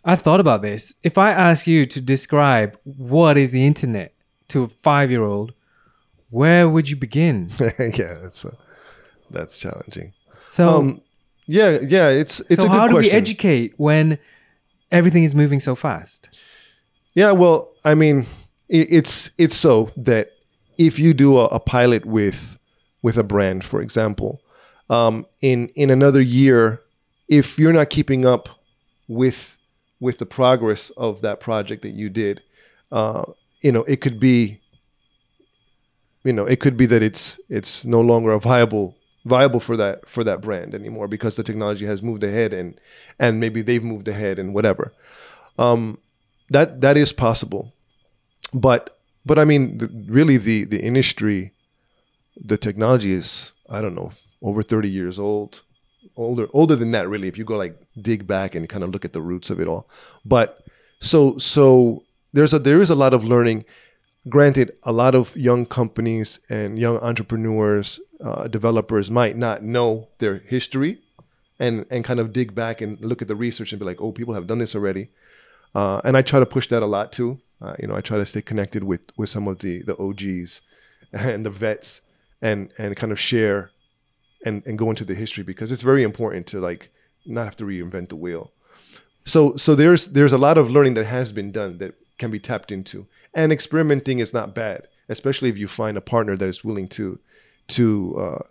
I 0.08 0.16
thought 0.16 0.40
about 0.40 0.62
this. 0.62 0.94
If 1.02 1.18
I 1.18 1.32
ask 1.32 1.66
you 1.66 1.86
to 1.86 2.00
describe 2.00 2.78
what 2.84 3.38
is 3.38 3.52
the 3.52 3.66
internet 3.66 4.14
to 4.50 4.64
a 4.64 4.68
five 4.68 5.10
year 5.10 5.24
old, 5.24 5.54
where 6.36 6.68
would 6.68 6.90
you 6.90 6.98
begin? 6.98 7.50
yeah, 7.80 8.18
that's 8.22 8.44
uh, 8.44 8.56
that's 9.32 9.58
challenging. 9.58 10.12
So, 10.50 10.68
um, 10.68 11.02
yeah, 11.46 11.78
yeah, 11.82 12.10
it's 12.10 12.42
it's 12.50 12.62
so 12.62 12.68
a 12.68 12.70
good 12.70 12.72
question. 12.72 12.80
how 12.80 12.88
do 12.88 12.94
question. 12.96 13.14
we 13.14 13.18
educate 13.18 13.74
when 13.78 14.20
everything 14.92 15.24
is 15.24 15.34
moving 15.34 15.60
so 15.62 15.76
fast? 15.76 16.28
Yeah, 17.14 17.32
well, 17.32 17.72
I 17.86 17.96
mean, 17.96 18.26
it, 18.68 18.88
it's 18.92 19.32
it's 19.38 19.56
so 19.56 19.92
that 19.96 20.32
if 20.78 21.00
you 21.00 21.14
do 21.14 21.38
a, 21.38 21.46
a, 21.46 21.60
pilot 21.62 22.06
with 22.06 22.60
with 23.02 23.18
a 23.18 23.24
brand, 23.24 23.64
for 23.64 23.82
example, 23.82 24.42
um, 24.90 25.26
in 25.42 25.70
in 25.76 25.90
another 25.90 26.22
year, 26.22 26.82
if 27.30 27.58
you're 27.58 27.72
not 27.72 27.90
keeping 27.90 28.26
up 28.26 28.50
with 29.08 29.58
with 30.02 30.18
the 30.18 30.26
progress 30.26 30.90
of 30.98 31.22
that 31.22 31.40
project 31.40 31.82
that 31.84 31.94
you 31.94 32.10
did. 32.10 32.44
Uh, 32.92 33.24
you 33.62 33.72
know, 33.72 33.84
it 33.86 34.02
could 34.02 34.20
be, 34.20 34.60
you 36.26 36.34
know, 36.34 36.46
it 36.46 36.60
could 36.60 36.76
be 36.76 36.88
that 36.88 37.04
it's 37.04 37.40
it's 37.50 37.86
no 37.86 38.02
longer 38.02 38.32
a 38.32 38.40
viable 38.40 38.98
viable 39.26 39.60
for 39.60 39.78
that 39.78 40.10
for 40.10 40.24
that 40.24 40.42
brand 40.42 40.76
anymore 40.76 41.08
because 41.08 41.36
the 41.36 41.44
technology 41.44 41.86
has 41.86 42.02
moved 42.02 42.24
ahead 42.24 42.54
and 42.54 42.80
and 43.20 43.40
maybe 43.40 43.62
they've 43.62 43.84
moved 43.84 44.08
ahead 44.08 44.40
and 44.40 44.54
whatever. 44.54 44.92
Um, 45.58 46.00
that 46.50 46.82
that 46.82 46.98
is 46.98 47.14
possible, 47.14 47.74
but 48.54 48.98
but 49.26 49.40
I 49.40 49.46
mean, 49.46 49.78
the, 49.78 49.90
really 50.08 50.38
the 50.38 50.66
the 50.66 50.84
industry, 50.84 51.54
the 52.36 52.58
technology 52.58 53.14
is 53.14 53.54
I 53.70 53.82
don't 53.82 53.96
know 53.96 54.12
over 54.42 54.64
thirty 54.64 54.90
years 54.90 55.20
old, 55.20 55.62
older 56.16 56.48
older 56.54 56.76
than 56.76 56.92
that 56.92 57.08
really. 57.08 57.28
If 57.28 57.38
you 57.38 57.46
go 57.46 57.56
like 57.56 57.80
dig 58.02 58.26
back 58.26 58.56
and 58.56 58.68
kind 58.68 58.84
of 58.84 58.90
look 58.90 59.06
at 59.06 59.14
the 59.14 59.22
roots 59.22 59.52
of 59.52 59.60
it 59.60 59.68
all, 59.68 59.88
but 60.26 60.66
so 61.00 61.38
so 61.38 62.04
there's 62.34 62.54
a 62.54 62.60
there 62.60 62.82
is 62.82 62.90
a 62.90 62.96
lot 62.96 63.14
of 63.14 63.24
learning. 63.24 63.66
Granted, 64.28 64.72
a 64.84 64.92
lot 64.92 65.14
of 65.14 65.36
young 65.38 65.66
companies 65.66 66.40
and 66.50 66.80
young 66.80 66.98
entrepreneurs, 66.98 68.00
uh, 68.24 68.48
developers 68.48 69.12
might 69.12 69.38
not 69.38 69.64
know 69.64 70.08
their 70.18 70.40
history, 70.40 71.00
and 71.60 71.86
and 71.92 72.04
kind 72.04 72.20
of 72.20 72.34
dig 72.34 72.56
back 72.56 72.82
and 72.82 73.00
look 73.02 73.22
at 73.22 73.28
the 73.28 73.36
research 73.36 73.72
and 73.72 73.80
be 73.80 73.86
like, 73.86 74.02
oh, 74.02 74.12
people 74.12 74.34
have 74.34 74.48
done 74.48 74.58
this 74.58 74.76
already. 74.76 75.10
Uh, 75.76 76.02
and 76.04 76.18
I 76.18 76.22
try 76.22 76.40
to 76.40 76.46
push 76.46 76.68
that 76.70 76.82
a 76.82 76.88
lot 76.88 77.12
too. 77.12 77.40
Uh, 77.62 77.76
you 77.80 77.88
know, 77.88 77.96
I 77.96 78.02
try 78.02 78.18
to 78.18 78.26
stay 78.26 78.42
connected 78.42 78.84
with 78.84 79.02
with 79.18 79.30
some 79.30 79.48
of 79.48 79.60
the 79.60 79.84
the 79.84 79.98
OGs 79.98 80.62
and 81.14 81.46
the 81.46 81.50
vets, 81.50 82.02
and 82.42 82.72
and 82.78 82.96
kind 82.96 83.12
of 83.12 83.20
share 83.20 83.72
and 84.46 84.66
and 84.66 84.78
go 84.78 84.90
into 84.90 85.06
the 85.06 85.16
history 85.16 85.44
because 85.44 85.72
it's 85.72 85.82
very 85.82 86.04
important 86.04 86.48
to 86.48 86.60
like 86.60 86.90
not 87.26 87.46
have 87.46 87.56
to 87.58 87.66
reinvent 87.66 88.10
the 88.10 88.16
wheel. 88.16 88.52
So 89.26 89.56
so 89.56 89.76
there's 89.76 90.08
there's 90.10 90.34
a 90.34 90.38
lot 90.38 90.58
of 90.58 90.72
learning 90.72 90.96
that 90.96 91.06
has 91.06 91.32
been 91.32 91.52
done 91.52 91.78
that 91.78 91.96
can 92.18 92.32
be 92.32 92.40
tapped 92.40 92.72
into. 92.72 93.08
And 93.34 93.52
experimenting 93.52 94.20
is 94.20 94.34
not 94.34 94.56
bad, 94.56 94.88
especially 95.10 95.50
if 95.50 95.58
you 95.58 95.68
find 95.68 95.98
a 95.98 96.02
partner 96.02 96.38
that 96.38 96.48
is 96.48 96.64
willing 96.64 96.88
to 96.90 97.20
to 97.68 98.16
uh, 98.18 98.44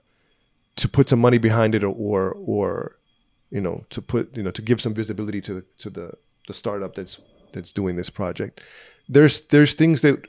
to 0.77 0.89
put 0.89 1.09
some 1.09 1.21
money 1.21 1.39
behind 1.39 1.75
it 1.75 1.85
or, 1.85 1.95
or 1.95 2.35
or 2.35 2.99
you 3.51 3.61
know 3.61 3.85
to 3.91 4.03
put 4.03 4.37
you 4.37 4.43
know 4.43 4.51
to 4.51 4.63
give 4.63 4.81
some 4.81 4.95
visibility 4.95 5.41
to 5.41 5.55
the 5.55 5.65
to 5.79 5.91
the 5.91 6.13
the 6.47 6.55
startup 6.55 6.95
that's 6.95 7.21
that's 7.53 7.73
doing 7.73 7.97
this 7.97 8.11
project. 8.11 8.61
There's 9.09 9.43
there's 9.43 9.75
things 9.75 10.03
that 10.03 10.27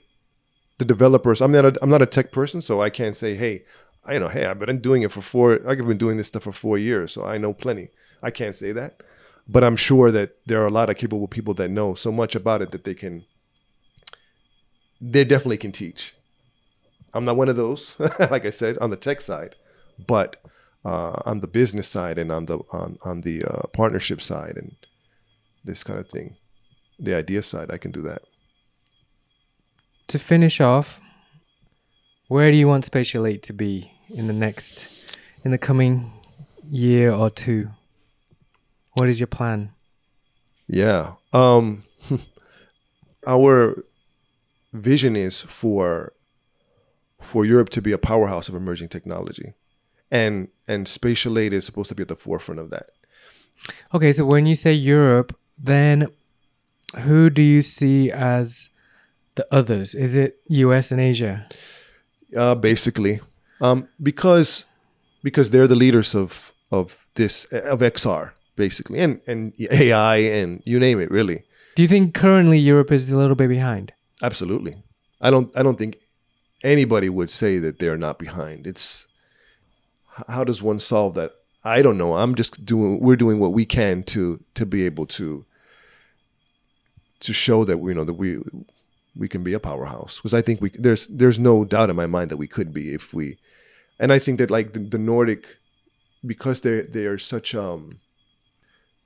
the 0.77 0.85
developers. 0.85 1.41
I'm 1.41 1.51
not 1.51 1.65
a, 1.65 1.77
I'm 1.81 1.89
not 1.89 2.01
a 2.01 2.05
tech 2.05 2.31
person, 2.31 2.61
so 2.61 2.81
I 2.81 2.89
can't 2.89 3.15
say, 3.15 3.35
hey, 3.35 3.63
I 4.05 4.17
know, 4.17 4.27
hey, 4.27 4.45
I've 4.45 4.59
been 4.59 4.79
doing 4.79 5.01
it 5.01 5.11
for 5.11 5.21
four. 5.21 5.59
I've 5.67 5.77
been 5.79 5.97
doing 5.97 6.17
this 6.17 6.27
stuff 6.27 6.43
for 6.43 6.51
four 6.51 6.77
years, 6.77 7.13
so 7.13 7.25
I 7.25 7.37
know 7.37 7.53
plenty. 7.53 7.89
I 8.21 8.31
can't 8.31 8.55
say 8.55 8.71
that, 8.73 9.01
but 9.47 9.63
I'm 9.63 9.75
sure 9.75 10.11
that 10.11 10.37
there 10.45 10.61
are 10.61 10.67
a 10.67 10.71
lot 10.71 10.89
of 10.89 10.97
capable 10.97 11.27
people 11.27 11.53
that 11.55 11.69
know 11.69 11.93
so 11.93 12.11
much 12.11 12.35
about 12.35 12.61
it 12.61 12.71
that 12.71 12.83
they 12.83 12.93
can. 12.93 13.25
They 15.01 15.23
definitely 15.23 15.57
can 15.57 15.71
teach. 15.71 16.15
I'm 17.13 17.25
not 17.25 17.37
one 17.37 17.49
of 17.49 17.55
those, 17.55 17.95
like 18.31 18.45
I 18.45 18.49
said, 18.49 18.77
on 18.79 18.89
the 18.89 18.95
tech 18.95 19.21
side, 19.21 19.55
but 20.05 20.37
uh, 20.83 21.21
on 21.25 21.39
the 21.41 21.47
business 21.47 21.87
side 21.87 22.17
and 22.17 22.31
on 22.31 22.45
the 22.45 22.59
on 22.71 22.97
on 23.03 23.21
the 23.21 23.43
uh, 23.43 23.67
partnership 23.73 24.21
side 24.21 24.57
and 24.57 24.75
this 25.63 25.83
kind 25.83 25.99
of 25.99 26.09
thing, 26.09 26.37
the 26.99 27.15
idea 27.15 27.41
side, 27.41 27.71
I 27.71 27.77
can 27.77 27.91
do 27.91 28.01
that. 28.03 28.21
To 30.09 30.19
finish 30.19 30.61
off, 30.61 31.01
where 32.27 32.51
do 32.51 32.57
you 32.57 32.67
want 32.67 32.85
Spatial 32.85 33.25
8 33.25 33.41
to 33.43 33.53
be 33.53 33.91
in 34.09 34.27
the 34.27 34.33
next, 34.33 34.87
in 35.43 35.51
the 35.51 35.57
coming 35.57 36.13
year 36.69 37.11
or 37.11 37.29
two? 37.29 37.69
What 38.95 39.09
is 39.09 39.19
your 39.19 39.27
plan? 39.27 39.71
Yeah. 40.67 41.13
Um, 41.33 41.83
our 43.27 43.83
vision 44.73 45.15
is 45.15 45.41
for 45.41 46.13
for 47.19 47.45
Europe 47.45 47.69
to 47.69 47.81
be 47.81 47.91
a 47.91 47.97
powerhouse 47.97 48.49
of 48.49 48.55
emerging 48.55 48.89
technology, 48.89 49.53
and 50.11 50.47
and 50.67 50.87
Spatial 50.87 51.37
8 51.37 51.53
is 51.53 51.65
supposed 51.65 51.89
to 51.89 51.95
be 51.95 52.01
at 52.01 52.07
the 52.07 52.15
forefront 52.15 52.59
of 52.59 52.69
that. 52.69 52.91
Okay, 53.93 54.11
so 54.11 54.25
when 54.25 54.45
you 54.45 54.55
say 54.55 54.73
Europe, 54.73 55.35
then 55.57 56.07
who 56.99 57.29
do 57.29 57.41
you 57.41 57.61
see 57.61 58.11
as 58.11 58.69
the 59.35 59.45
others? 59.53 59.93
Is 59.95 60.15
it 60.15 60.37
US 60.47 60.91
and 60.91 61.01
Asia? 61.01 61.45
Uh, 62.35 62.55
basically, 62.55 63.19
um, 63.59 63.87
because 64.01 64.65
because 65.23 65.51
they're 65.51 65.67
the 65.67 65.75
leaders 65.75 66.15
of 66.15 66.53
of 66.71 66.97
this 67.15 67.45
of 67.45 67.79
XR 67.79 68.31
basically, 68.55 68.99
and 68.99 69.21
and 69.27 69.53
AI 69.71 70.17
and 70.17 70.61
you 70.65 70.79
name 70.79 70.99
it, 70.99 71.11
really. 71.11 71.43
Do 71.75 71.83
you 71.83 71.87
think 71.87 72.13
currently 72.13 72.57
Europe 72.57 72.91
is 72.91 73.11
a 73.11 73.17
little 73.17 73.35
bit 73.35 73.49
behind? 73.49 73.93
Absolutely. 74.23 74.75
I 75.21 75.29
don't 75.29 75.55
I 75.57 75.63
don't 75.63 75.77
think 75.77 75.97
anybody 76.63 77.09
would 77.09 77.29
say 77.29 77.59
that 77.59 77.79
they're 77.79 77.97
not 77.97 78.19
behind. 78.19 78.67
It's 78.67 79.07
how 80.27 80.43
does 80.43 80.61
one 80.61 80.79
solve 80.79 81.15
that? 81.15 81.31
I 81.63 81.81
don't 81.81 81.97
know. 81.97 82.15
I'm 82.15 82.35
just 82.35 82.63
doing. 82.63 82.99
We're 82.99 83.15
doing 83.15 83.39
what 83.39 83.53
we 83.53 83.65
can 83.65 84.03
to 84.03 84.43
to 84.53 84.65
be 84.65 84.85
able 84.85 85.05
to 85.07 85.45
to 87.21 87.33
show 87.33 87.65
that 87.65 87.79
we 87.79 87.91
you 87.91 87.95
know 87.95 88.03
that 88.03 88.13
we 88.13 88.39
we 89.15 89.27
can 89.27 89.43
be 89.43 89.53
a 89.53 89.59
powerhouse. 89.59 90.17
Because 90.17 90.33
I 90.33 90.41
think 90.41 90.61
we 90.61 90.69
there's 90.69 91.07
there's 91.07 91.39
no 91.39 91.65
doubt 91.65 91.89
in 91.89 91.95
my 91.95 92.05
mind 92.05 92.31
that 92.31 92.37
we 92.37 92.47
could 92.47 92.73
be 92.73 92.93
if 92.93 93.13
we, 93.13 93.37
and 93.99 94.13
I 94.13 94.19
think 94.19 94.39
that 94.39 94.51
like 94.51 94.73
the, 94.73 94.79
the 94.79 94.97
Nordic, 94.97 95.57
because 96.25 96.61
they 96.61 96.81
they 96.81 97.05
are 97.05 97.17
such 97.17 97.53
um. 97.55 97.99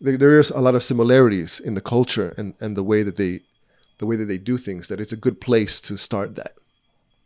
There, 0.01 0.17
there 0.17 0.39
is 0.39 0.49
a 0.49 0.59
lot 0.59 0.75
of 0.75 0.83
similarities 0.83 1.59
in 1.59 1.75
the 1.75 1.81
culture 1.81 2.33
and, 2.37 2.53
and 2.59 2.75
the 2.75 2.83
way 2.83 3.03
that 3.03 3.15
they, 3.15 3.41
the 3.97 4.05
way 4.05 4.15
that 4.15 4.25
they 4.25 4.37
do 4.37 4.57
things. 4.57 4.87
That 4.87 5.01
it's 5.01 5.13
a 5.13 5.17
good 5.17 5.41
place 5.41 5.81
to 5.81 5.97
start 5.97 6.35
that, 6.35 6.53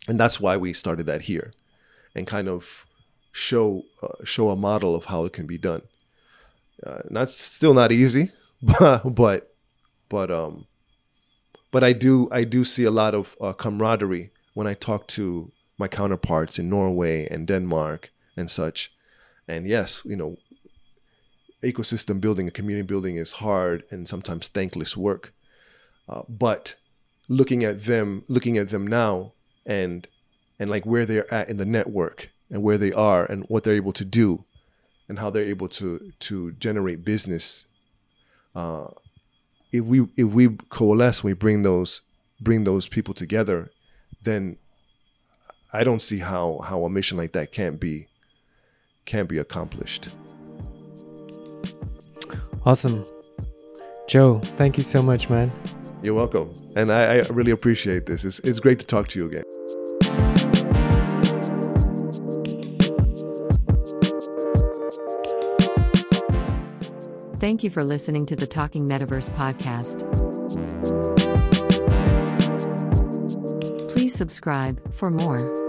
and 0.08 0.20
that's 0.20 0.40
why 0.40 0.58
we 0.58 0.74
started 0.74 1.06
that 1.06 1.22
here, 1.22 1.54
and 2.16 2.26
kind 2.26 2.48
of 2.48 2.86
show 3.32 3.84
uh, 4.02 4.24
show 4.24 4.50
a 4.50 4.56
model 4.56 4.96
of 4.96 5.06
how 5.06 5.26
it 5.26 5.34
can 5.34 5.46
be 5.46 5.58
done. 5.58 5.84
Uh, 6.86 7.02
not 7.10 7.30
still 7.30 7.74
not 7.74 7.92
easy, 7.92 8.32
but 8.62 9.04
but 9.16 9.56
but 10.10 10.32
um, 10.32 10.66
but 11.72 11.84
I 11.84 11.94
do 11.94 12.28
I 12.32 12.44
do 12.44 12.64
see 12.64 12.86
a 12.86 12.92
lot 12.92 13.14
of 13.14 13.36
uh, 13.40 13.54
camaraderie 13.54 14.32
when 14.54 14.68
I 14.68 14.74
talk 14.74 15.08
to 15.10 15.52
my 15.78 15.88
counterparts 15.88 16.60
in 16.60 16.70
Norway 16.70 17.28
and 17.30 17.48
Denmark 17.48 18.12
and 18.38 18.50
such. 18.50 18.92
And 19.48 19.68
yes, 19.68 20.02
you 20.06 20.16
know, 20.16 20.38
ecosystem 21.64 22.20
building 22.22 22.48
and 22.48 22.54
community 22.54 22.86
building 22.86 23.16
is 23.16 23.34
hard 23.34 23.84
and 23.90 24.08
sometimes 24.08 24.48
thankless 24.48 24.96
work. 24.98 25.34
Uh, 26.08 26.22
but 26.28 26.76
looking 27.30 27.64
at 27.64 27.84
them, 27.84 28.24
looking 28.28 28.58
at 28.58 28.70
them 28.70 28.86
now, 28.86 29.34
and 29.66 30.08
and 30.60 30.70
like 30.70 30.86
where 30.86 31.06
they're 31.06 31.32
at 31.34 31.50
in 31.50 31.58
the 31.58 31.66
network 31.66 32.30
and 32.50 32.62
where 32.62 32.78
they 32.78 32.92
are 32.92 33.26
and 33.26 33.44
what 33.48 33.64
they're 33.64 33.76
able 33.76 33.94
to 33.94 34.06
do 34.06 34.46
and 35.08 35.20
how 35.20 35.30
they're 35.30 35.44
able 35.44 35.68
to 35.68 36.12
to 36.20 36.52
generate 36.54 37.04
business 37.04 37.66
uh, 38.56 38.88
if 39.72 39.84
we 39.84 40.08
if 40.16 40.28
we 40.28 40.50
coalesce 40.70 41.24
we 41.24 41.34
bring 41.34 41.64
those 41.64 42.02
bring 42.42 42.64
those 42.64 42.88
people 42.88 43.14
together 43.14 43.72
then 44.22 44.58
i 45.72 45.84
don't 45.84 46.02
see 46.02 46.20
how 46.20 46.60
how 46.60 46.84
a 46.84 46.90
mission 46.90 47.18
like 47.18 47.32
that 47.34 47.52
can't 47.52 47.80
be 47.80 48.08
can't 49.06 49.30
be 49.30 49.38
accomplished 49.38 50.10
Awesome. 52.66 53.06
Joe, 54.08 54.40
thank 54.40 54.78
you 54.78 54.84
so 54.84 55.02
much, 55.02 55.30
man. 55.30 55.52
you're 56.04 56.14
welcome 56.14 56.54
and 56.76 56.92
i, 56.92 57.20
I 57.20 57.22
really 57.30 57.52
appreciate 57.52 58.06
this 58.06 58.26
it's, 58.26 58.40
it's 58.40 58.60
great 58.60 58.78
to 58.80 58.86
talk 58.86 59.08
to 59.10 59.20
you 59.20 59.28
again 59.28 59.44
Thank 67.38 67.62
you 67.62 67.70
for 67.70 67.84
listening 67.84 68.26
to 68.28 68.38
the 68.38 68.48
Talking 68.48 68.88
Metaverse 68.88 69.30
podcast. 69.32 70.10
Please 73.92 74.14
subscribe 74.14 74.94
for 74.94 75.10
more. 75.10 75.63